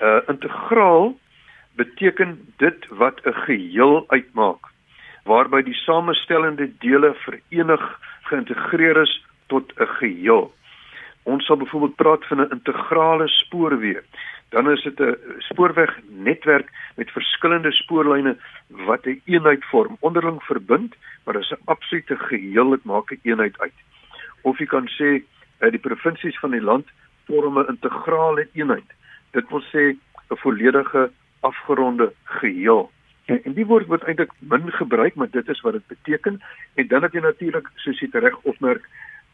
Uh 0.00 0.20
integraal 0.28 1.14
beteken 1.78 2.52
dit 2.56 2.86
wat 3.02 3.20
'n 3.24 3.38
geheel 3.46 4.04
uitmaak 4.08 4.62
waarby 5.30 5.62
die 5.62 5.80
samestellende 5.86 6.66
dele 6.78 7.14
verenig 7.24 7.84
geïntegreer 8.28 8.96
is 9.02 9.24
tot 9.46 9.72
'n 9.76 9.86
geheel. 10.00 10.52
Ons 11.22 11.44
sal 11.44 11.56
byvoorbeeld 11.56 11.96
praat 11.96 12.24
van 12.26 12.40
'n 12.40 12.50
integrale 12.56 13.28
spoorweë. 13.28 14.02
Dan 14.48 14.70
is 14.70 14.82
dit 14.82 15.00
'n 15.00 15.16
spoorwegnetwerk 15.38 16.68
met 16.96 17.10
verskillende 17.10 17.72
spoorlyne 17.72 18.36
wat 18.68 19.04
'n 19.04 19.08
een 19.08 19.22
eenheid 19.24 19.64
vorm, 19.64 19.96
onderling 20.00 20.42
verbind, 20.42 20.94
maar 21.24 21.34
dit 21.34 21.42
is 21.42 21.50
'n 21.50 21.64
absolute 21.64 22.16
geheel, 22.16 22.68
dit 22.70 22.84
maak 22.84 23.10
'n 23.10 23.14
een 23.14 23.20
eenheid 23.30 23.58
uit. 23.58 23.78
Of 24.40 24.58
jy 24.58 24.66
kan 24.66 24.88
sê 24.88 25.22
eh, 25.58 25.70
die 25.70 25.86
provinsies 25.88 26.38
van 26.38 26.50
die 26.50 26.62
land 26.70 26.86
vorm 27.26 27.58
'n 27.58 27.68
integrale 27.68 28.48
eenheid. 28.52 28.90
Dit 29.30 29.48
wil 29.48 29.62
sê 29.62 29.82
'n 30.30 30.36
volledige 30.36 31.10
afgeronde 31.40 32.12
geheel. 32.24 32.90
En, 33.24 33.44
en 33.44 33.52
die 33.52 33.66
woord 33.66 33.86
word 33.86 34.02
eintlik 34.02 34.32
min 34.38 34.72
gebruik, 34.72 35.14
maar 35.14 35.30
dit 35.30 35.48
is 35.48 35.60
wat 35.60 35.72
dit 35.72 35.86
beteken. 35.86 36.40
En 36.74 36.86
dan 36.86 37.02
het 37.02 37.12
jy 37.12 37.20
natuurlik 37.20 37.70
soos 37.74 38.00
jy 38.00 38.08
reg 38.12 38.38
opmerk, 38.42 38.88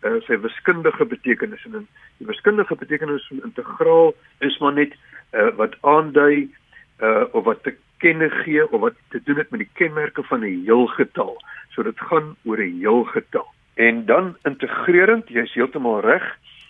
uh, 0.04 0.18
sy 0.26 0.38
wiskundige 0.42 1.06
betekenis 1.08 1.64
en 1.64 1.86
die 2.18 2.28
wiskundige 2.28 2.76
betekenis 2.76 3.26
van 3.30 3.42
integraal 3.48 4.12
is 4.44 4.58
maar 4.60 4.76
net 4.76 4.92
uh, 5.32 5.48
wat 5.56 5.76
aandui 5.80 6.50
uh, 7.00 7.24
of 7.32 7.44
wat 7.44 7.62
te 7.64 7.74
kenne 8.02 8.28
gee 8.42 8.64
of 8.68 8.80
wat 8.80 8.98
te 9.14 9.20
doen 9.24 9.40
het 9.40 9.50
met 9.50 9.64
die 9.64 9.70
kenmerke 9.80 10.22
van 10.22 10.44
'n 10.44 10.64
heelgetal. 10.66 11.36
So 11.72 11.82
dit 11.82 12.00
gaan 12.10 12.36
oor 12.44 12.58
'n 12.58 12.78
heelgetal. 12.80 13.48
En 13.74 14.04
dan 14.06 14.36
integrerend, 14.42 15.28
jy's 15.28 15.54
heeltemal 15.54 16.00
reg. 16.00 16.24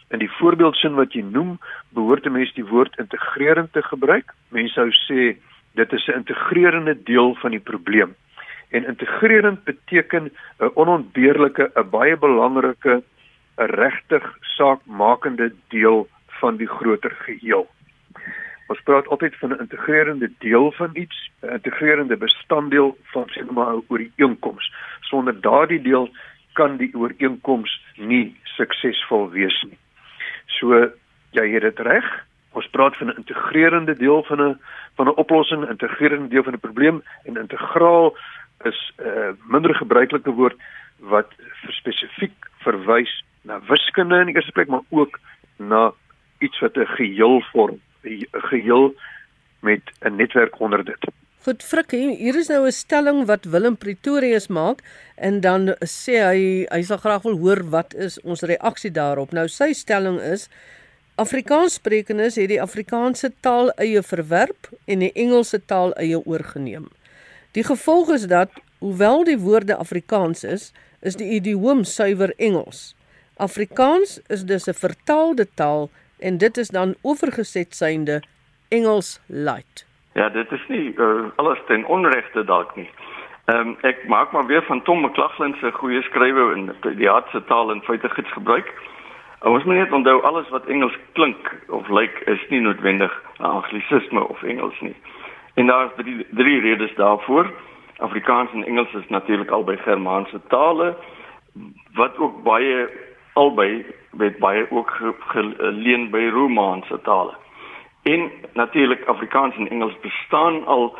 In 0.09 0.19
die 0.19 0.31
voorbeeldsin 0.31 0.95
wat 0.95 1.13
jy 1.13 1.23
noem, 1.23 1.59
behoort 1.95 2.27
'n 2.27 2.33
mens 2.33 2.53
die 2.55 2.67
woord 2.67 2.99
integrerend 2.99 3.73
te 3.73 3.83
gebruik. 3.83 4.35
Mense 4.49 4.75
sou 4.75 4.91
sê 4.91 5.37
dit 5.75 5.93
is 5.93 6.07
'n 6.09 6.19
integrerende 6.23 7.03
deel 7.03 7.35
van 7.35 7.51
die 7.51 7.61
probleem. 7.61 8.15
En 8.69 8.87
integrerend 8.87 9.65
beteken 9.65 10.33
'n 10.59 10.71
onontbeerlike, 10.75 11.71
'n 11.75 11.91
baie 11.91 12.17
belangrike, 12.17 13.03
'n 13.57 13.71
regtig 13.83 14.37
saakmakende 14.41 15.53
deel 15.69 16.09
van 16.27 16.57
die 16.57 16.67
groter 16.67 17.11
geheel. 17.11 17.69
Ons 18.67 18.81
praat 18.83 19.09
altyd 19.09 19.37
van 19.37 19.53
'n 19.53 19.61
integrerende 19.61 20.31
deel 20.39 20.73
van 20.73 20.91
iets, 20.95 21.31
'n 21.43 21.49
integrerende 21.49 22.17
bestanddeel 22.17 22.97
van 23.03 23.27
sê 23.29 23.51
maar 23.51 23.75
'n 23.75 23.85
ooreenkoms. 23.89 24.73
Sonder 25.01 25.41
daardie 25.41 25.83
deel 25.83 26.09
kan 26.53 26.77
die 26.77 26.95
ooreenkoms 26.95 27.83
nie 27.97 28.37
suksesvol 28.43 29.31
wees 29.31 29.63
nie. 29.63 29.79
So 30.47 30.91
jy 31.31 31.49
het 31.53 31.63
dit 31.63 31.79
reg. 31.79 32.05
Ons 32.55 32.69
praat 32.71 32.97
van 32.97 33.07
'n 33.07 33.17
integrerende 33.17 33.97
deel 33.97 34.23
van 34.23 34.41
'n 34.41 34.61
van 34.95 35.07
'n 35.07 35.17
oplossing, 35.17 35.69
integrerende 35.69 36.29
deel 36.29 36.43
van 36.43 36.53
'n 36.53 36.61
probleem 36.61 37.03
en 37.25 37.37
integraal 37.37 38.17
is 38.63 38.93
'n 38.97 39.07
uh, 39.07 39.31
minder 39.47 39.75
gebruikelike 39.75 40.31
woord 40.31 40.57
wat 40.99 41.33
spesifiek 41.69 42.35
verwys 42.59 43.25
na 43.43 43.61
wiskunde 43.69 44.19
in 44.19 44.27
die 44.27 44.35
eerste 44.35 44.53
plek, 44.53 44.69
maar 44.69 44.87
ook 44.89 45.19
na 45.57 45.93
iets 46.39 46.59
wat 46.61 46.77
'n 46.77 46.87
geheel 46.87 47.41
vorm, 47.41 47.81
'n 48.03 48.27
geheel 48.31 48.95
met 49.61 49.83
'n 50.01 50.17
netwerk 50.17 50.61
onder 50.61 50.85
dit. 50.85 51.05
Goed, 51.45 51.61
Frikkie, 51.61 52.15
hier 52.17 52.39
is 52.41 52.49
nou 52.49 52.65
'n 52.65 52.73
stelling 52.73 53.27
wat 53.29 53.45
Willem 53.45 53.77
Pretorius 53.77 54.47
maak 54.49 54.79
en 55.15 55.41
dan 55.41 55.75
sê 55.85 56.15
hy 56.25 56.67
hy 56.71 56.83
sal 56.83 56.97
graag 56.97 57.23
wil 57.23 57.37
hoor 57.37 57.61
wat 57.69 57.95
is 57.95 58.17
ons 58.23 58.41
reaksie 58.41 58.91
daarop. 58.91 59.33
Nou 59.33 59.45
sy 59.49 59.73
stelling 59.73 60.17
is 60.21 60.49
Afrikaanssprekendes 61.17 62.41
het 62.41 62.49
die 62.49 62.63
Afrikaanse 62.63 63.33
taal 63.41 63.71
eie 63.77 64.03
verwerp 64.03 64.73
en 64.87 64.99
die 64.99 65.13
Engelse 65.13 65.61
taal 65.67 65.93
eie 65.93 66.17
oorgeneem. 66.27 66.89
Die 67.53 67.65
gevolg 67.65 68.09
is 68.17 68.27
dat 68.27 68.49
hoewel 68.79 69.25
die 69.25 69.39
woorde 69.39 69.77
Afrikaans 69.77 70.45
is, 70.45 70.73
is 71.03 71.15
die 71.15 71.29
idioom 71.29 71.85
suiwer 71.85 72.33
Engels. 72.39 72.95
Afrikaans 73.37 74.21
is 74.29 74.45
dus 74.45 74.67
'n 74.67 74.73
vertaalde 74.73 75.47
taal 75.55 75.91
en 76.19 76.39
dit 76.39 76.57
is 76.57 76.69
dan 76.69 76.95
oorgeset 77.03 77.75
synde 77.75 78.23
Engels 78.71 79.21
light. 79.27 79.84
Ja, 80.15 80.29
dit 80.29 80.53
is 80.53 80.67
nie 80.69 80.95
uh, 80.95 81.25
alles 81.37 81.59
ten 81.67 81.85
onregte 81.85 82.45
dalk 82.45 82.77
nie. 82.77 82.89
Ehm 83.45 83.69
um, 83.69 83.77
ek 83.81 84.07
maak 84.09 84.33
maar 84.33 84.47
weer 84.47 84.63
van 84.63 84.83
Tom 84.83 85.01
McLaughlin 85.01 85.57
se 85.61 85.73
goeie 85.73 86.03
skrywe 86.03 86.55
in 86.55 86.71
die 86.97 87.11
aardse 87.11 87.45
taal 87.45 87.71
en 87.71 87.83
feite 87.83 88.09
gids 88.09 88.33
gebruik. 88.33 88.71
Ons 89.45 89.65
moet 89.65 89.77
net 89.77 89.93
onthou 89.93 90.23
alles 90.23 90.49
wat 90.49 90.67
Engels 90.67 90.95
klink 91.13 91.51
of 91.69 91.89
lyk 91.89 92.23
is 92.33 92.47
nie 92.49 92.61
noodwendig 92.61 93.13
anglisisme 93.37 94.29
of 94.29 94.43
Engels 94.43 94.81
nie. 94.81 94.95
En 95.55 95.67
daar 95.67 95.85
is 95.85 95.97
drie, 95.97 96.27
drie 96.31 96.61
redes 96.61 96.95
daarvoor. 96.95 97.51
Afrikaans 97.99 98.53
en 98.53 98.65
Engels 98.65 98.95
is 98.95 99.09
natuurlik 99.09 99.51
albei 99.51 99.77
Germaanse 99.77 100.41
tale 100.49 100.95
wat 101.95 102.19
ook 102.19 102.43
baie 102.43 102.89
albei 103.33 103.85
word 104.11 104.39
baie 104.39 104.67
ook 104.71 104.91
geleen 105.35 106.11
by 106.11 106.29
Romaanse 106.33 107.01
tale. 107.03 107.35
En 108.05 108.31
natuurlik 108.53 109.05
Afrikaans 109.05 109.57
en 109.57 109.69
Engels 109.69 110.01
bestaan 110.01 110.67
al 110.67 110.97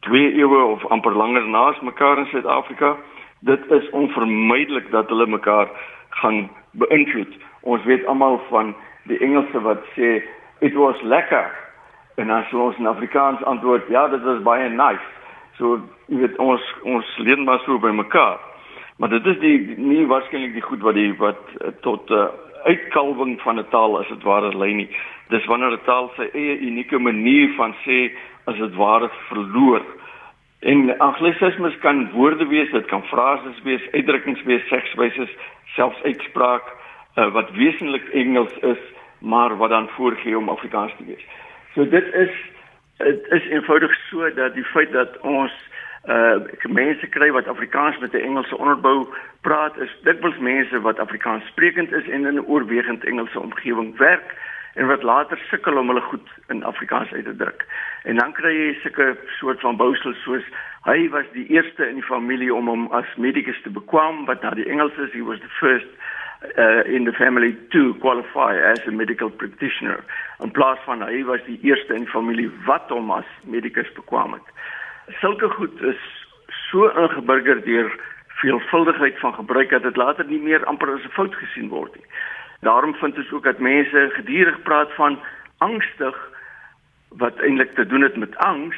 twee 0.00 0.34
eeue 0.34 0.64
of 0.64 0.86
amper 0.86 1.12
langer 1.16 1.48
naas 1.48 1.80
mekaar 1.80 2.18
in 2.18 2.26
Suid-Afrika. 2.26 2.96
Dit 3.38 3.70
is 3.70 3.90
onvermydelik 3.90 4.90
dat 4.90 5.08
hulle 5.08 5.26
mekaar 5.26 5.68
gaan 6.08 6.50
beïnvloed. 6.70 7.32
Ons 7.60 7.84
weet 7.84 8.06
almal 8.06 8.40
van 8.48 8.74
die 9.02 9.18
Engelse 9.18 9.60
wat 9.60 9.80
sê 9.96 10.20
it 10.58 10.74
was 10.74 11.00
lekker. 11.02 11.50
En 12.14 12.30
as 12.30 12.52
ons 12.52 12.76
in 12.76 12.86
Afrikaans 12.86 13.42
antwoord 13.44 13.88
ja 13.88 14.08
dit 14.08 14.22
was 14.22 14.42
baie 14.42 14.68
nice. 14.68 15.08
So 15.56 15.80
jy 16.06 16.20
weet 16.26 16.36
ons 16.36 16.74
ons 16.82 17.16
leer 17.16 17.40
maar 17.40 17.62
so 17.64 17.78
by 17.78 17.94
mekaar. 17.96 18.38
Maar 18.96 19.08
dit 19.08 19.26
is 19.26 19.38
die 19.40 19.58
nie 19.76 20.06
waarskynlik 20.06 20.52
die 20.52 20.68
goed 20.68 20.84
wat 20.84 20.94
die 21.00 21.14
wat 21.16 21.40
uh, 21.60 21.72
tot 21.80 22.10
uh, 22.10 22.28
uitkalwing 22.64 23.40
van 23.40 23.58
'n 23.58 23.68
taal 23.70 23.98
as 23.98 24.08
dit 24.08 24.22
ware 24.22 24.56
lei 24.58 24.72
nie 24.74 24.90
dis 25.28 25.44
wanneer 25.44 25.72
'n 25.72 25.84
taal 25.84 26.12
sy 26.16 26.28
eie 26.32 26.58
unieke 26.58 26.98
manier 26.98 27.48
van 27.56 27.74
sê 27.86 28.12
as 28.46 28.56
dit 28.56 28.74
ware 28.74 29.10
verloor 29.28 29.82
En 30.62 30.98
anglisismes 30.98 31.78
kan 31.78 32.10
woorde 32.10 32.46
wees, 32.46 32.70
dit 32.70 32.84
kan 32.86 33.02
frases 33.02 33.62
wees, 33.62 33.90
uitdrukkings 33.90 34.42
wees, 34.42 34.68
sekswyse, 34.68 35.26
selfs 35.74 36.02
uitspraak 36.02 36.62
uh, 37.16 37.32
wat 37.34 37.50
wesentlik 37.50 38.06
Engels 38.14 38.54
is, 38.60 38.78
maar 39.18 39.56
wat 39.56 39.70
dan 39.70 39.88
voorgee 39.96 40.38
om 40.38 40.48
Afrikaans 40.48 40.92
te 40.96 41.04
wees. 41.04 41.24
So 41.74 41.88
dit 41.88 42.14
is 42.14 42.30
dit 42.96 43.26
is 43.34 43.48
eenvoudig 43.50 43.94
so 44.10 44.30
dat 44.34 44.54
die 44.54 44.64
feit 44.64 44.92
dat 44.92 45.18
ons 45.26 45.52
uh 46.08 46.42
mense 46.62 47.06
kry 47.06 47.30
wat 47.30 47.46
Afrikaans 47.46 47.98
met 47.98 48.12
'n 48.12 48.26
Engelse 48.26 48.56
onderbou 48.56 49.06
praat 49.40 49.76
is 49.78 49.90
dikwels 50.02 50.38
mense 50.38 50.80
wat 50.80 50.98
Afrikaans 50.98 51.46
sprekend 51.46 51.92
is 51.92 52.08
en 52.08 52.26
in 52.26 52.34
'n 52.34 52.46
oorwegend 52.46 53.04
Engelse 53.04 53.40
omgewing 53.40 53.96
werk 53.96 54.34
en 54.74 54.86
wat 54.86 55.02
later 55.02 55.38
sukkel 55.50 55.76
om 55.76 55.86
hulle 55.86 56.00
goed 56.00 56.28
in 56.48 56.64
Afrikaans 56.64 57.12
uit 57.12 57.24
te 57.24 57.36
druk. 57.36 57.66
En 58.02 58.16
dan 58.16 58.32
kry 58.32 58.52
jy 58.56 58.74
sulke 58.80 59.16
soort 59.38 59.60
van 59.60 59.76
bousels 59.76 60.22
soos 60.22 60.44
hy 60.84 61.08
was 61.08 61.26
die 61.32 61.46
eerste 61.46 61.88
in 61.88 61.94
die 61.94 62.08
familie 62.08 62.54
om 62.54 62.66
hom 62.66 62.88
as 62.92 63.16
medikus 63.16 63.60
te 63.62 63.70
bekwam 63.70 64.24
wat 64.24 64.42
nou 64.42 64.54
die 64.54 64.68
Engels 64.68 64.96
is, 64.98 65.12
he 65.12 65.22
was 65.22 65.38
the 65.40 65.52
first 65.60 65.86
uh, 66.58 66.82
in 66.94 67.04
the 67.04 67.12
family 67.12 67.54
to 67.70 67.94
qualify 67.94 68.56
as 68.72 68.80
a 68.86 68.90
medical 68.90 69.30
practitioner. 69.30 70.04
In 70.40 70.50
plaas 70.50 70.78
van 70.84 71.02
hy 71.02 71.22
was 71.24 71.44
die 71.46 71.58
eerste 71.62 71.94
in 71.94 72.06
die 72.06 72.14
familie 72.14 72.50
wat 72.66 72.90
hom 72.90 73.10
as 73.14 73.28
medikus 73.44 73.92
bekwam 73.94 74.32
het. 74.32 74.48
Sulke 75.08 75.48
goed 75.48 75.82
is 75.82 76.00
so 76.70 76.88
ingeburger 76.88 77.64
deur 77.64 77.90
veelvuldigheid 78.42 79.18
van 79.18 79.34
gebruik 79.34 79.70
dat 79.70 79.82
dit 79.82 79.96
later 79.96 80.24
nie 80.24 80.40
meer 80.40 80.64
amper 80.64 80.94
as 80.94 81.04
'n 81.04 81.16
fout 81.16 81.34
gesien 81.34 81.68
word 81.68 81.94
nie. 81.94 82.06
Daarom 82.60 82.94
vind 82.94 83.16
ons 83.16 83.32
ook 83.32 83.44
dat 83.44 83.58
mense 83.58 84.10
gedurig 84.14 84.62
praat 84.62 84.92
van 84.94 85.18
angstig 85.58 86.16
wat 87.08 87.38
eintlik 87.38 87.74
te 87.74 87.86
doen 87.86 88.02
het 88.02 88.16
met 88.16 88.36
angs 88.36 88.76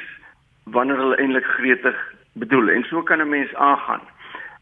wanneer 0.64 0.96
hulle 0.96 1.16
eintlik 1.16 1.44
gretig 1.44 2.14
bedoel 2.32 2.68
en 2.68 2.84
so 2.84 3.02
kan 3.02 3.20
'n 3.20 3.28
mens 3.28 3.54
aangaan. 3.54 4.00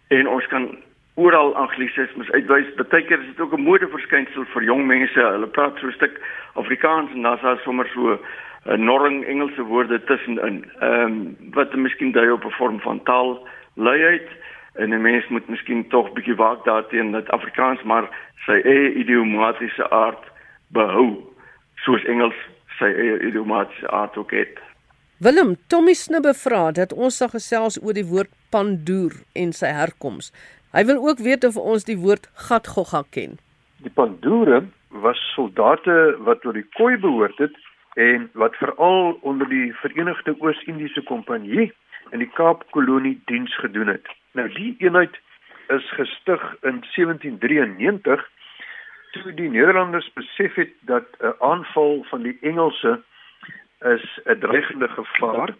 En 0.08 0.28
ons 0.28 0.46
kan 0.46 0.78
oral 1.14 1.56
anglisismes 1.56 2.30
uitwys. 2.30 2.74
Partykeer 2.74 3.20
is 3.20 3.26
dit 3.26 3.40
ook 3.40 3.52
'n 3.52 3.62
modeverskynsel 3.62 4.44
vir 4.44 4.62
jong 4.62 4.86
mense. 4.86 5.20
Hulle 5.20 5.46
praat 5.46 5.78
so 5.78 5.86
'n 5.86 5.92
stuk 5.92 6.20
Afrikaans 6.54 7.10
en 7.10 7.22
dan 7.22 7.34
is 7.34 7.40
daar 7.40 7.58
sommer 7.58 7.86
so 7.86 8.20
norring 8.64 9.24
Engelse 9.24 9.62
woorde 9.62 10.04
tussenin. 10.04 10.64
Ehm 10.80 11.02
um, 11.02 11.36
wat 11.50 11.74
miskien 11.74 12.12
dui 12.12 12.30
op 12.30 12.44
'n 12.44 12.50
vorm 12.58 12.80
van 12.80 13.02
taal 13.02 13.48
luiheid 13.74 14.28
en 14.74 14.88
'n 14.94 15.02
mens 15.02 15.28
moet 15.28 15.48
miskien 15.48 15.88
tog 15.88 16.12
bietjie 16.12 16.34
waak 16.34 16.64
daarteen 16.64 17.10
dat 17.10 17.30
Afrikaans 17.30 17.82
maar 17.82 18.08
sy 18.46 18.52
eie 18.64 18.94
idiomatiese 18.94 19.90
aard 19.90 20.24
behou 20.68 21.32
soos 21.74 22.04
Engels 22.04 22.38
sy 22.78 22.84
eie 22.84 23.18
idiomatiese 23.20 23.90
aard 23.90 24.16
ook 24.16 24.30
het. 24.30 24.58
Willem 25.18 25.56
Tommy 25.66 25.92
Snibbe 25.94 26.34
vra 26.34 26.70
dat 26.72 26.92
ons 26.92 27.16
sal 27.16 27.28
gesels 27.28 27.82
oor 27.82 27.94
die 27.94 28.06
woord 28.06 28.30
pandoer 28.50 29.12
en 29.32 29.52
sy 29.52 29.66
herkoms. 29.66 30.32
Hy 30.72 30.84
wil 30.84 31.08
ook 31.08 31.18
weet 31.18 31.44
of 31.44 31.56
ons 31.56 31.84
die 31.84 31.98
woord 31.98 32.30
gatgogga 32.48 33.02
ken. 33.10 33.38
Die 33.84 33.92
Pandure 33.94 34.64
was 34.88 35.20
soldate 35.34 36.16
wat 36.18 36.40
tot 36.40 36.54
die 36.54 36.66
Khoi 36.74 36.96
behoort 36.96 37.38
het 37.38 37.54
en 37.94 38.30
wat 38.32 38.56
veral 38.56 39.18
onder 39.20 39.48
die 39.48 39.74
Verenigde 39.74 40.34
Oos-Indiese 40.38 41.02
Kompanjie 41.02 41.72
in 42.10 42.18
die 42.18 42.30
Kaapkolonie 42.34 43.20
diens 43.24 43.56
gedoen 43.56 43.86
het. 43.86 44.08
Nou 44.32 44.48
die 44.52 44.74
eenheid 44.78 45.18
is 45.68 45.90
gestig 45.96 46.42
in 46.60 46.80
1793 46.94 48.30
toe 49.12 49.34
die 49.34 49.50
Nederlanders 49.50 50.12
besef 50.12 50.54
het 50.54 50.72
dat 50.80 51.04
'n 51.20 51.34
aanval 51.38 52.04
van 52.08 52.22
die 52.22 52.38
Engelse 52.40 53.02
is 53.80 54.20
'n 54.24 54.38
dreigende 54.38 54.88
gevaar. 54.88 55.54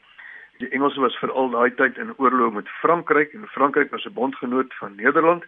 Die 0.59 0.69
Engelse 0.69 1.01
was 1.01 1.17
veral 1.17 1.51
daai 1.51 1.75
tyd 1.75 1.97
in 1.97 2.15
oorlog 2.17 2.53
met 2.53 2.69
Frankryk 2.69 3.33
en 3.33 3.47
Frankryk 3.47 3.91
was 3.91 4.05
'n 4.05 4.13
bondgenoot 4.13 4.75
van 4.75 4.95
Nederland. 4.95 5.45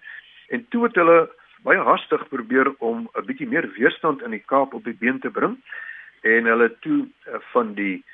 En 0.49 0.67
toe 0.69 0.85
het 0.85 0.95
hulle 0.95 1.31
baie 1.62 1.79
hastig 1.79 2.29
probeer 2.29 2.75
om 2.79 3.09
'n 3.12 3.25
bietjie 3.25 3.49
meer 3.49 3.71
weerstand 3.76 4.23
in 4.23 4.31
die 4.31 4.45
Kaap 4.47 4.75
op 4.75 4.85
die 4.85 4.97
been 4.99 5.21
te 5.21 5.31
bring 5.31 5.59
en 6.25 6.49
hulle 6.49 6.71
toe 6.81 7.04
uh, 7.04 7.40
van 7.52 7.75
die 7.76 8.04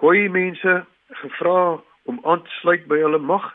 Khoi 0.00 0.28
mense 0.32 0.84
gevra 1.22 1.80
om 2.10 2.20
aan 2.24 2.42
te 2.42 2.54
sluit 2.60 2.86
by 2.90 2.98
hulle 3.02 3.18
mag. 3.18 3.46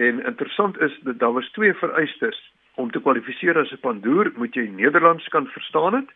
En 0.00 0.22
interessant 0.24 0.80
is 0.80 0.94
dat 1.02 1.18
daar 1.18 1.34
was 1.36 1.50
twee 1.52 1.74
vereistes. 1.74 2.38
Om 2.74 2.90
te 2.90 3.00
kwalifiseer 3.00 3.58
as 3.58 3.72
'n 3.72 3.82
pandoer 3.82 4.32
moet 4.36 4.54
jy 4.54 4.66
Nederlands 4.68 5.28
kan 5.28 5.46
verstaan 5.46 5.94
het 5.94 6.10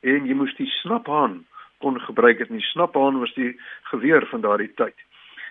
en 0.00 0.26
jy 0.26 0.34
moes 0.34 0.54
die 0.56 0.70
snaphaan 0.82 1.46
kon 1.78 2.00
gebruik 2.00 2.38
het. 2.38 2.48
En 2.48 2.58
die 2.58 2.70
snaphaan 2.72 3.18
was 3.18 3.34
die 3.34 3.60
geweer 3.82 4.26
van 4.26 4.40
daardie 4.40 4.74
tyd. 4.74 4.96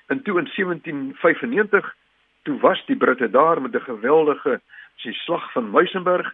En 0.08 0.22
toe 0.22 0.40
in 0.40 0.50
1795 0.56 1.96
toe 2.44 2.60
was 2.60 2.86
die 2.86 2.96
Britte 2.96 3.30
daar 3.30 3.62
met 3.62 3.76
'n 3.76 3.90
geweldige 3.92 4.62
die 5.04 5.14
slag 5.14 5.52
van 5.52 5.70
Muizenberg 5.70 6.34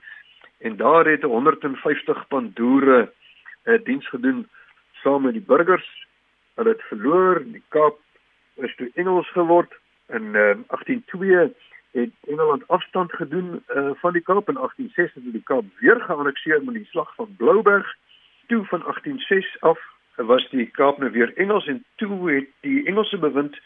en 0.59 0.75
daar 0.75 1.05
het 1.05 1.21
150 1.21 2.27
pandoere 2.27 3.01
'n 3.01 3.09
uh, 3.69 3.73
eh, 3.73 3.83
diens 3.83 4.07
gedoen 4.09 4.49
saam 5.01 5.21
met 5.21 5.33
die 5.33 5.45
burgers. 5.45 5.87
Hulle 6.55 6.69
het 6.69 6.81
verloor, 6.89 7.43
die 7.45 7.63
Kaap 7.69 7.99
is 8.55 8.75
toe 8.75 8.91
Engels 8.95 9.29
geword 9.31 9.73
in 10.07 10.33
uh, 10.33 10.49
eh, 10.49 10.57
182 10.67 11.65
het 11.91 12.11
Engeland 12.27 12.67
afstand 12.67 13.13
gedoen 13.13 13.63
uh, 13.75 13.89
van 14.01 14.13
die 14.13 14.21
Kaap 14.21 14.47
en 14.47 14.53
1860 14.53 15.23
het 15.23 15.33
die 15.33 15.43
Kaap 15.43 15.65
weer 15.79 16.01
geannexeer 16.01 16.63
met 16.63 16.73
die 16.73 16.87
slag 16.89 17.15
van 17.15 17.35
Blouberg. 17.37 17.95
Toe 18.47 18.65
van 18.65 18.81
186 18.81 19.61
af 19.61 19.79
was 20.15 20.49
die 20.49 20.65
Kaap 20.65 20.97
nou 20.97 21.11
weer 21.11 21.33
Engels 21.37 21.67
en 21.67 21.83
toe 21.95 22.31
het 22.31 22.49
die 22.61 22.85
Engelse 22.85 23.17
bewind 23.17 23.57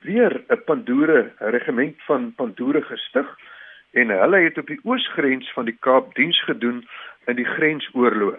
weer 0.00 0.44
'n 0.48 0.64
Pandore 0.64 1.32
regiment 1.38 2.02
van 2.02 2.34
Pandore 2.34 2.82
gestig 2.82 3.38
en 3.90 4.08
hulle 4.08 4.36
het 4.36 4.58
op 4.58 4.66
die 4.66 4.80
oosgrens 4.82 5.52
van 5.52 5.64
die 5.64 5.76
Kaap 5.80 6.14
diens 6.14 6.44
gedoen 6.44 6.88
in 7.24 7.36
die 7.36 7.44
grensoorlog. 7.44 8.34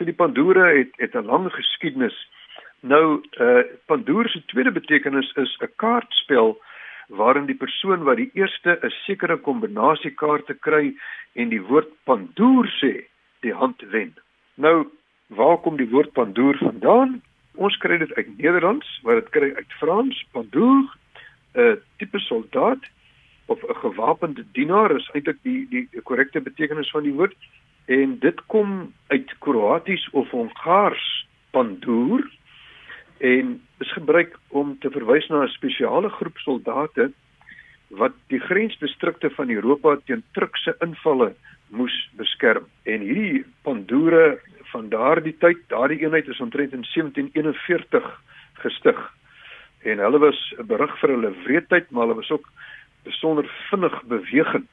So 0.00 0.06
die 0.08 0.16
Pandore 0.16 0.78
het 0.78 0.92
het 0.96 1.14
'n 1.14 1.26
lang 1.28 1.52
geskiedenis. 1.52 2.16
Nou 2.80 3.20
uh 3.38 3.62
Pandore 3.86 4.28
se 4.28 4.44
tweede 4.44 4.72
betekenis 4.72 5.32
is 5.36 5.56
'n 5.60 5.72
kaartspel 5.76 6.58
waarin 7.08 7.46
die 7.46 7.60
persoon 7.64 8.02
wat 8.02 8.16
die 8.16 8.30
eerste 8.32 8.78
'n 8.82 8.90
sekere 8.90 9.36
kombinasie 9.36 10.10
kaarte 10.10 10.54
kry 10.54 10.94
en 11.32 11.48
die 11.48 11.62
woord 11.62 11.90
pandoer 12.04 12.66
sê, 12.80 13.04
die 13.40 13.52
hand 13.52 13.80
wen. 13.80 14.14
Nou, 14.54 14.86
waar 15.26 15.58
kom 15.58 15.76
die 15.76 15.90
woord 15.90 16.12
pandoer 16.12 16.56
vandaan? 16.56 17.22
Ons 17.54 17.76
kry 17.76 17.98
dit 17.98 18.14
uit 18.14 18.38
Nederlands, 18.38 19.00
maar 19.02 19.14
dit 19.14 19.28
kry 19.28 19.52
uit 19.54 19.72
Frans, 19.78 20.26
pandoer, 20.32 20.96
'n 21.54 21.80
tipe 21.96 22.18
soldaat 22.18 22.84
of 23.46 23.62
'n 23.62 23.74
gewapende 23.74 24.44
dienaar 24.52 24.96
is 24.96 25.10
eintlik 25.12 25.38
die 25.42 25.68
die 25.68 25.88
korrekte 26.02 26.40
betekenis 26.40 26.90
van 26.90 27.02
die 27.02 27.12
woord 27.12 27.36
en 27.90 28.18
dit 28.18 28.38
kom 28.46 28.92
uit 29.06 29.29
Kroaties 29.40 30.04
of 30.12 30.30
Hongaars 30.30 31.26
pandoer 31.50 32.24
en 33.18 33.60
is 33.78 33.92
gebruik 33.92 34.36
om 34.48 34.78
te 34.78 34.90
verwys 34.90 35.26
na 35.28 35.42
'n 35.44 35.56
spesiale 35.56 36.08
groep 36.08 36.38
soldate 36.38 37.10
wat 37.88 38.12
die 38.28 38.40
grensdistrikte 38.40 39.30
van 39.30 39.50
Europa 39.50 39.96
teen 40.04 40.22
Turkse 40.32 40.76
invalle 40.80 41.34
moes 41.68 41.96
beskerm. 42.16 42.66
En 42.82 43.00
hierdie 43.00 43.44
pandoere 43.62 44.40
van 44.72 44.88
daardie 44.88 45.36
tyd, 45.38 45.58
daardie 45.68 46.00
eenheid 46.04 46.28
is 46.28 46.40
omtrent 46.40 46.72
in 46.72 46.84
1741 46.94 48.22
gestig. 48.62 48.98
En 49.82 49.98
hulle 49.98 50.18
was 50.18 50.54
'n 50.58 50.66
berig 50.66 50.98
vir 50.98 51.10
hulle 51.10 51.32
wreedheid, 51.44 51.90
maar 51.90 52.06
hulle 52.06 52.20
was 52.20 52.30
ook 52.30 52.48
besonder 53.02 53.50
vinnig 53.70 54.02
bewegend. 54.02 54.70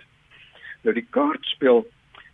Nou 0.84 0.94
die 0.94 1.08
kaartspel 1.10 1.88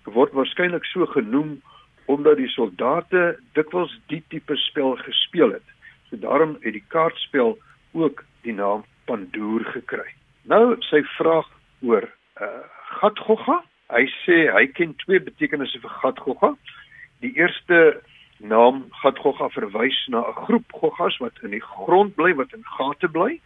word 0.04 0.34
waarskynlik 0.34 0.86
so 0.86 1.06
genoem 1.06 1.62
omdat 2.06 2.38
die 2.38 2.50
soldate 2.52 3.40
dikwels 3.54 3.94
die 4.08 4.24
tipe 4.28 4.56
spel 4.56 4.96
gespeel 4.96 5.52
het. 5.52 5.68
So 6.10 6.18
daarom 6.18 6.58
het 6.62 6.74
die 6.74 6.86
kaartspel 6.88 7.58
ook 7.94 8.24
die 8.42 8.54
naam 8.54 8.84
Pandoer 9.06 9.66
gekry. 9.66 10.10
Nou 10.44 10.76
sy 10.90 11.04
vraag 11.18 11.50
oor 11.82 12.08
uh 12.42 12.64
Gatgogga. 12.94 13.64
Hy 13.90 14.04
sê 14.24 14.36
hy 14.54 14.68
ken 14.78 14.94
twee 15.02 15.20
betekenisse 15.20 15.80
vir 15.82 15.94
Gatgogga. 16.02 16.52
Die 17.26 17.34
eerste 17.40 18.02
naam 18.38 18.84
Gatgogga 19.02 19.50
verwys 19.50 19.98
na 20.08 20.22
'n 20.22 20.46
groep 20.46 20.72
goggas 20.72 21.18
wat 21.18 21.34
in 21.44 21.52
die 21.52 21.64
grond 21.64 22.16
bly, 22.16 22.34
wat 22.34 22.54
in 22.54 22.64
gate 22.64 23.08
bly. 23.08 23.40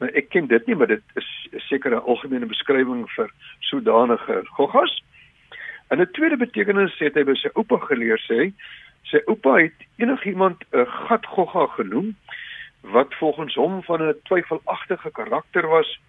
Nou 0.00 0.10
ek 0.10 0.28
ken 0.28 0.46
dit 0.46 0.66
nie, 0.66 0.76
maar 0.76 0.86
dit 0.86 1.02
is 1.14 1.28
'n 1.52 1.60
sekere 1.68 2.00
algemene 2.00 2.46
beskrywing 2.46 3.06
vir 3.16 3.30
sodanige 3.60 4.42
goggas. 4.56 5.02
En 5.88 6.00
'n 6.00 6.10
tweede 6.12 6.36
betekenis 6.36 6.96
sê 6.96 7.12
hy 7.14 7.24
by 7.24 7.34
sy 7.34 7.50
oupa 7.54 7.78
geleer 7.78 8.20
sê, 8.28 8.52
sy 9.02 9.20
oupa 9.26 9.58
het 9.60 9.78
enigiemand 9.96 10.64
'n 10.72 10.86
gatgogga 10.86 11.66
genoem 11.76 12.16
wat 12.80 13.14
volgens 13.14 13.54
hom 13.54 13.82
van 13.82 14.02
'n 14.02 14.14
twyfelagtige 14.24 15.10
karakter 15.10 15.66
was 15.68 16.00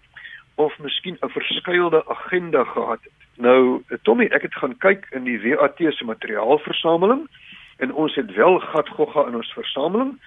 of 0.54 0.78
miskien 0.78 1.16
'n 1.20 1.28
verskuilde 1.28 2.08
agenda 2.08 2.64
gehad 2.64 3.02
het. 3.02 3.12
Nou, 3.36 3.82
Tommy, 4.02 4.24
ek 4.24 4.42
het 4.42 4.54
gaan 4.54 4.76
kyk 4.78 5.06
in 5.10 5.24
die 5.24 5.40
WAT 5.40 5.76
se 5.76 6.04
materiaalversameling 6.04 7.28
en 7.76 7.92
ons 7.92 8.14
het 8.14 8.32
wel 8.32 8.58
gatgogga 8.58 9.26
in 9.26 9.34
ons 9.34 9.52
versameling 9.52 10.20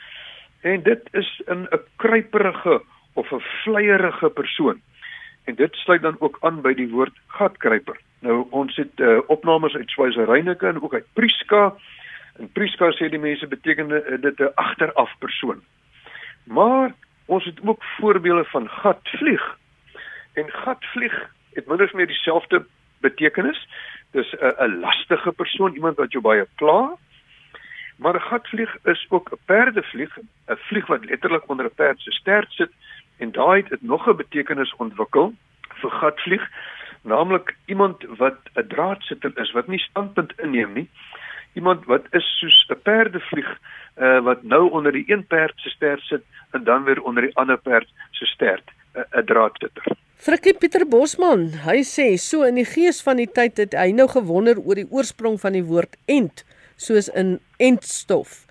en 0.62 0.84
dit 0.84 1.02
is 1.12 1.42
in 1.48 1.68
'n 1.72 1.82
kruiperige 1.96 2.82
of 3.14 3.32
'n 3.32 3.44
vleierige 3.64 4.30
persoon. 4.30 4.82
En 5.44 5.56
dit 5.56 5.76
sluit 5.76 6.02
dan 6.02 6.16
ook 6.20 6.38
aan 6.40 6.62
by 6.62 6.74
die 6.74 6.90
woord 6.90 7.18
gatkruiper. 7.28 8.00
Nou 8.20 8.48
ons 8.50 8.76
het 8.76 9.00
uh, 9.00 9.18
opnames 9.28 9.76
uit 9.76 9.90
Swyse-Rynike 9.90 10.68
en 10.68 10.82
ook 10.82 10.94
uit 10.94 11.06
Priska. 11.14 11.74
En 12.40 12.52
Priska 12.52 12.92
sê 12.92 13.10
die 13.10 13.20
mense 13.20 13.48
beteken 13.48 13.92
uh, 13.92 14.22
dit 14.22 14.40
'n 14.40 14.52
agteraf 14.56 15.12
persoon. 15.20 15.64
Maar 16.44 16.94
ons 17.26 17.46
het 17.46 17.60
ook 17.64 17.84
voorbeelde 17.84 18.44
van 18.44 18.70
gatvlieg. 18.70 19.58
En 20.34 20.52
gatvlieg 20.52 21.30
het 21.54 21.68
minstens 21.68 21.92
meer 21.92 22.08
dieselfde 22.08 22.66
betekenis. 23.00 23.68
Dis 24.12 24.34
'n 24.34 24.56
'n 24.64 24.80
lastige 24.80 25.32
persoon, 25.32 25.74
iemand 25.74 25.98
wat 25.98 26.12
jou 26.12 26.24
baie 26.24 26.48
pla. 26.56 26.98
Maar 27.96 28.16
'n 28.16 28.30
gatvlieg 28.32 28.78
is 28.84 29.06
ook 29.10 29.32
'n 29.32 29.40
perdevlieg, 29.46 30.18
'n 30.18 30.56
vlieg 30.56 30.88
wat 30.88 31.06
letterlik 31.06 31.50
onder 31.50 31.66
'n 31.66 31.76
perd 31.76 32.00
se 32.00 32.12
stert 32.12 32.52
sit 32.52 32.72
en 33.18 33.32
daai 33.32 33.64
het 33.70 33.82
nog 33.82 34.08
'n 34.08 34.16
betekenis 34.16 34.76
ontwikkel 34.76 35.34
vir 35.68 35.92
gatvlieg 35.92 36.50
naamlik 37.02 37.56
iemand 37.66 38.04
wat 38.18 38.38
'n 38.56 38.68
draadsitter 38.68 39.32
is 39.36 39.52
wat 39.52 39.68
nie 39.68 39.80
standpunt 39.80 40.34
inneem 40.38 40.74
nie. 40.74 40.90
Iemand 41.54 41.86
wat 41.86 42.06
is 42.12 42.38
soos 42.40 42.66
'n 42.70 42.82
perdevlieg 42.82 43.60
uh, 43.98 44.20
wat 44.20 44.44
nou 44.44 44.70
onder 44.70 44.92
die 44.92 45.06
een 45.08 45.28
perd 45.28 45.54
se 45.56 45.70
stert 45.70 46.02
sit 46.02 46.24
en 46.52 46.64
dan 46.64 46.84
weer 46.84 47.02
onder 47.02 47.24
die 47.24 47.36
ander 47.36 47.58
perd 47.58 47.88
se 48.12 48.26
stert 48.26 48.64
'n 48.94 49.06
uh, 49.20 49.26
draadsitter. 49.26 49.84
Frikkie 50.16 50.54
Pieter 50.54 50.88
Bosman 50.88 51.46
hy 51.64 51.80
sê 51.84 52.18
so 52.18 52.44
in 52.44 52.56
die 52.56 52.66
gees 52.66 53.02
van 53.02 53.18
die 53.18 53.30
tyd 53.32 53.58
het 53.58 53.74
hy 53.74 53.92
nou 53.92 54.08
gewonder 54.08 54.60
oor 54.60 54.76
die 54.76 54.90
oorsprong 54.90 55.40
van 55.40 55.54
die 55.54 55.64
woord 55.64 55.96
ent 56.06 56.44
soos 56.76 57.08
in 57.10 57.40
entstof. 57.58 58.46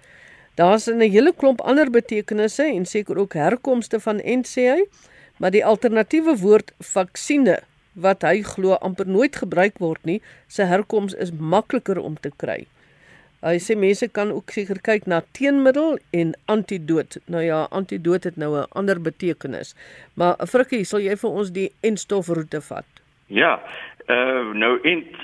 Daar's 0.54 0.88
'n 0.88 1.00
hele 1.00 1.32
klomp 1.32 1.60
ander 1.60 1.90
betekenisse 1.90 2.64
en 2.64 2.86
seker 2.86 3.18
ook 3.18 3.34
herkomste 3.34 4.00
van 4.00 4.18
ent 4.20 4.46
sê 4.48 4.64
hy, 4.74 4.84
maar 5.36 5.50
die 5.50 5.64
alternatiewe 5.64 6.36
woord 6.36 6.72
vaksine 6.78 7.60
wat 8.00 8.22
hy 8.26 8.42
glo 8.42 8.78
amper 8.80 9.06
nooit 9.06 9.36
gebruik 9.36 9.78
word 9.82 10.04
nie, 10.04 10.20
se 10.46 10.66
herkoms 10.68 11.14
is 11.14 11.32
makliker 11.32 11.98
om 11.98 12.16
te 12.16 12.30
kry. 12.36 12.66
Hy 13.38 13.58
sê 13.62 13.76
mense 13.78 14.08
kan 14.10 14.32
ook 14.34 14.50
seker 14.50 14.80
kyk 14.82 15.06
na 15.06 15.20
teenmiddel 15.36 15.98
en 16.10 16.32
antidoot. 16.50 17.20
Nou 17.30 17.42
ja, 17.44 17.66
antidoot 17.70 18.24
het 18.24 18.36
nou 18.36 18.56
'n 18.58 18.66
ander 18.74 18.98
betekenis. 19.00 19.74
Maar 20.14 20.34
Frikkie, 20.46 20.84
sal 20.84 21.00
jy 21.00 21.16
vir 21.16 21.30
ons 21.30 21.52
die 21.52 21.70
entstofroete 21.82 22.60
vat? 22.60 22.88
Ja. 23.26 23.62
Uh 24.08 24.52
nou 24.54 24.80
ent 24.82 25.14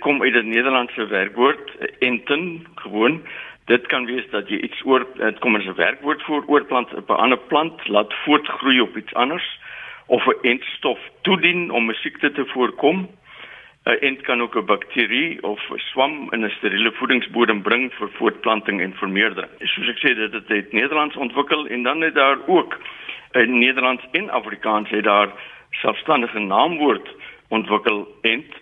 kom 0.00 0.22
uit 0.22 0.32
die 0.32 0.42
Nederlandse 0.42 1.06
werkwoord 1.06 1.70
enten 2.00 2.66
gewoon 2.74 3.22
Dit 3.64 3.86
kan 3.86 4.04
wees 4.04 4.24
dat 4.30 4.48
jy 4.50 4.58
iets 4.66 4.80
oor 4.84 5.04
dit 5.14 5.38
kom 5.38 5.54
as 5.56 5.66
'n 5.66 5.74
werkwoord 5.78 6.22
vir 6.22 6.42
oorplant 6.46 6.94
op 6.94 7.10
'n 7.10 7.22
ander 7.24 7.38
plant 7.38 7.88
laat 7.88 8.14
voortgroei 8.24 8.80
op 8.80 8.96
iets 8.96 9.14
anders 9.14 9.46
of 10.06 10.26
'n 10.26 10.48
entstof 10.48 10.98
toedien 11.22 11.70
om 11.70 11.90
'n 11.90 11.94
siekte 11.94 12.32
te 12.32 12.44
voorkom. 12.46 13.08
'n 13.84 13.96
Ent 14.00 14.20
kan 14.20 14.42
ook 14.42 14.56
'n 14.56 14.64
bakterie 14.64 15.42
of 15.42 15.60
'n 15.70 15.78
swam 15.78 16.32
in 16.32 16.44
'n 16.44 16.50
steriele 16.50 16.92
voedingsbodem 16.92 17.62
bring 17.62 17.92
vir 17.94 18.08
voortplanting 18.08 18.80
en 18.80 18.94
vermeerdering. 18.94 19.50
Soos 19.58 19.88
ek 19.88 19.98
sê, 19.98 20.14
dit 20.14 20.32
het 20.32 20.50
uit 20.50 20.72
Nederlands 20.72 21.16
ontwikkel 21.16 21.66
en 21.66 21.82
dan 21.82 22.00
het 22.00 22.14
daar 22.14 22.38
ook 22.46 22.78
in 23.32 23.58
Nederlands 23.58 24.04
en 24.12 24.30
Afrikaans 24.30 24.90
het 24.90 25.04
daar 25.04 25.28
selfstandige 25.70 26.38
naamwoord 26.38 27.14
ontwikkel 27.48 28.08
ent 28.20 28.52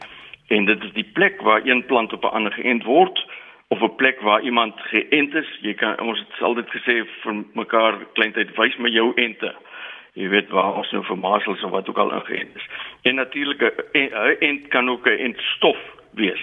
en 0.46 0.64
dit 0.64 0.82
is 0.82 0.92
die 0.92 1.10
plek 1.12 1.40
waar 1.40 1.60
een 1.64 1.84
plant 1.86 2.12
op 2.12 2.24
'n 2.24 2.34
ander 2.36 2.52
geënt 2.52 2.84
word 2.84 3.26
of 3.68 3.82
'n 3.82 3.94
plek 3.94 4.20
waar 4.20 4.42
iemand 4.42 4.74
geënt 4.80 5.34
is. 5.34 5.58
Jy 5.60 5.74
kan 5.74 6.00
ons 6.00 6.18
het 6.18 6.42
altyd 6.42 6.68
gesê 6.68 7.06
vir 7.22 7.44
mekaar 7.54 7.94
kleintyd 8.12 8.56
wys 8.56 8.76
my 8.76 8.88
jou 8.88 9.12
ente. 9.14 9.54
Jy 10.12 10.28
weet 10.28 10.48
waar 10.48 10.74
ons 10.74 10.90
nou 10.92 11.04
vir 11.04 11.18
masels 11.18 11.62
of 11.62 11.70
wat 11.70 11.88
ook 11.88 11.98
al 11.98 12.12
ingeënt 12.12 12.56
is. 12.56 12.66
En 13.02 13.14
natuurlik 13.14 13.62
'n 13.94 14.10
ent 14.40 14.68
kan 14.68 14.90
ook 14.90 15.06
'n 15.06 15.18
entstof 15.18 15.78
wees. 16.14 16.42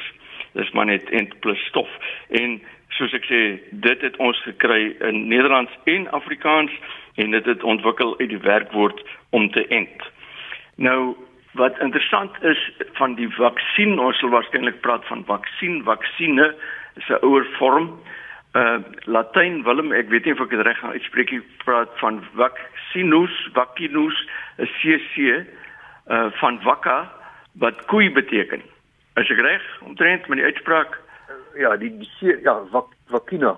Dis 0.53 0.71
maar 0.71 0.85
net 0.85 1.09
ent 1.09 1.39
plus 1.39 1.59
stof. 1.65 1.89
En 2.29 2.61
soos 2.89 3.13
ek 3.13 3.25
sê, 3.25 3.59
dit 3.71 4.01
het 4.01 4.17
ons 4.17 4.41
gekry 4.43 4.95
in 4.99 5.27
Nederlands 5.27 5.71
en 5.83 6.11
Afrikaans 6.11 6.71
en 7.15 7.31
dit 7.31 7.45
het 7.45 7.63
ontwikkel 7.63 8.19
uit 8.19 8.29
die 8.29 8.41
werkwoord 8.41 9.03
om 9.29 9.51
te 9.51 9.67
ent. 9.67 10.01
Nou 10.75 11.15
wat 11.57 11.79
interessant 11.79 12.43
is 12.43 12.71
van 12.93 13.15
die 13.15 13.29
vaksin, 13.33 13.99
ons 13.99 14.19
sal 14.21 14.29
waarskynlik 14.29 14.81
praat 14.81 15.05
van 15.09 15.23
vaksin, 15.25 15.83
vaksine 15.83 16.53
is 16.95 17.09
'n 17.09 17.25
ouer 17.25 17.45
vorm. 17.57 17.99
Uh 18.57 18.79
Latyn 19.05 19.63
Willem, 19.63 19.91
ek 19.93 20.09
weet 20.09 20.25
nie 20.25 20.33
of 20.33 20.39
ek 20.41 20.53
dit 20.55 20.63
reg 20.65 20.79
gaan 20.79 20.95
uitspreek 20.95 21.29
nie, 21.35 21.43
praat 21.61 21.91
van 22.01 22.23
vaccinus, 22.39 23.35
vaccinus, 23.53 24.17
'n 24.57 24.69
CC 24.79 25.45
uh 26.09 26.31
van 26.39 26.57
vacca 26.65 26.97
wat 27.61 27.85
koei 27.91 28.09
beteken. 28.09 28.63
Is 29.21 29.29
ek 29.29 29.43
reg 29.45 29.61
omtrent 29.85 30.27
met 30.27 30.41
die 30.41 30.47
uitspraak? 30.49 30.97
Uh, 31.29 31.59
ja, 31.61 31.75
die, 31.77 31.91
die 32.01 32.33
ja, 32.41 32.57
vac, 32.71 32.89
vaccina. 33.13 33.57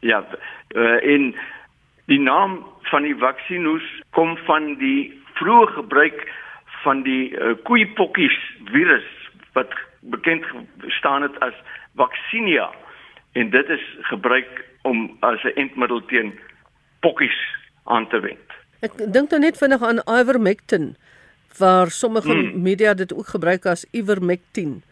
Ja, 0.00 0.24
uh, 0.72 0.98
en 1.04 1.34
die 2.06 2.20
naam 2.20 2.64
van 2.88 3.02
die 3.02 3.16
vaccinus 3.16 3.84
kom 4.16 4.36
van 4.48 4.76
die 4.80 5.12
vroeë 5.36 5.72
gebruik 5.76 6.28
van 6.82 7.02
die 7.02 7.34
uh, 7.36 7.56
koeipokkies 7.68 8.40
virus 8.72 9.08
wat 9.52 9.72
bekend 10.00 10.44
staan 10.96 11.22
het 11.28 11.40
as 11.44 11.56
Vaccinia 11.98 12.70
en 13.32 13.50
dit 13.50 13.68
is 13.68 13.84
gebruik 14.10 14.64
om 14.82 15.16
as 15.20 15.42
'n 15.42 15.54
entmiddel 15.54 16.04
teen 16.04 16.38
pokkies 17.00 17.38
aan 17.84 18.08
te 18.08 18.20
wend. 18.20 18.48
Ek 18.80 19.12
dink 19.12 19.30
nou 19.30 19.40
net 19.40 19.58
vinnig 19.58 19.82
aan 19.82 20.02
ivermectin 20.06 20.96
waar 21.58 21.90
sommige 21.90 22.32
hmm. 22.32 22.62
media 22.62 22.94
dit 22.94 23.14
ook 23.14 23.26
gebruik 23.26 23.66
as 23.66 23.86
ivermectin. 23.90 24.82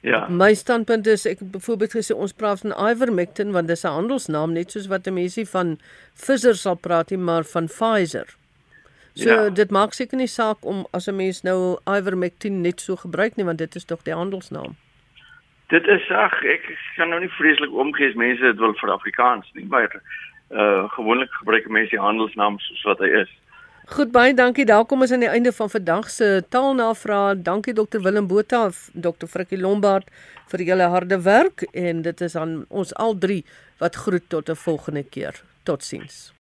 Ja. 0.00 0.26
My 0.28 0.54
standpunt 0.54 1.06
is 1.06 1.24
ek 1.26 1.40
byvoorbeeld 1.40 1.96
gesê 1.96 2.12
ons 2.16 2.32
praat 2.36 2.60
van 2.60 2.74
ivermectin 2.90 3.52
want 3.52 3.68
dis 3.68 3.84
'n 3.84 3.96
handelsnaam 3.98 4.52
net 4.52 4.70
soos 4.70 4.86
wat 4.86 5.06
'n 5.06 5.14
mensie 5.14 5.48
van 5.48 5.78
Pfizer 6.14 6.56
sal 6.56 6.76
praat 6.76 7.10
nie 7.10 7.18
maar 7.18 7.44
van 7.44 7.66
Pfizer. 7.66 8.36
So 9.14 9.28
ja. 9.28 9.50
dit 9.50 9.70
maak 9.70 9.92
seker 9.92 10.18
nie 10.18 10.26
saak 10.26 10.64
om 10.64 10.86
as 10.90 11.08
'n 11.08 11.16
mens 11.16 11.42
nou 11.42 11.78
ivermectin 11.86 12.60
net 12.60 12.80
so 12.80 12.96
gebruik 12.96 13.36
nie 13.36 13.44
want 13.44 13.58
dit 13.58 13.74
is 13.74 13.84
tog 13.84 14.02
die 14.02 14.14
handelsnaam. 14.14 14.76
Dit 15.72 15.86
is 15.88 16.10
ag 16.10 16.34
ek 16.44 16.66
kan 16.96 17.08
nou 17.08 17.20
nie 17.20 17.32
vreeslik 17.38 17.72
omgee 17.72 18.08
as 18.08 18.18
mense 18.20 18.42
dit 18.42 18.60
wil 18.60 18.74
vir 18.80 18.92
Afrikaans 18.92 19.48
nie, 19.54 19.64
maar 19.64 19.88
uh 20.50 20.84
gewoonlik 20.96 21.32
gebruik 21.40 21.68
mense 21.68 21.90
die 21.90 22.02
handelsnaam 22.02 22.58
soos 22.58 22.84
wat 22.90 23.00
hy 23.04 23.10
is. 23.24 23.32
Goed 23.86 24.12
baie 24.12 24.34
dankie. 24.34 24.64
Daar 24.64 24.84
kom 24.88 25.04
ons 25.04 25.12
aan 25.12 25.24
die 25.24 25.28
einde 25.28 25.52
van 25.52 25.70
vandag 25.70 26.10
se 26.10 26.44
taalnavraag. 26.48 27.42
Dankie 27.44 27.74
Dr 27.76 28.00
Willem 28.00 28.26
Botha, 28.26 28.70
Dr 28.92 29.28
Frikkie 29.28 29.60
Lombard 29.60 30.08
vir 30.52 30.64
julle 30.64 30.88
harde 30.92 31.20
werk 31.24 31.66
en 31.72 32.02
dit 32.02 32.20
is 32.20 32.36
aan 32.36 32.62
ons 32.68 32.94
al 32.94 33.18
drie 33.18 33.42
wat 33.80 33.96
groet 33.96 34.28
tot 34.28 34.48
'n 34.48 34.56
volgende 34.56 35.04
keer. 35.04 35.40
Totsiens. 35.64 36.33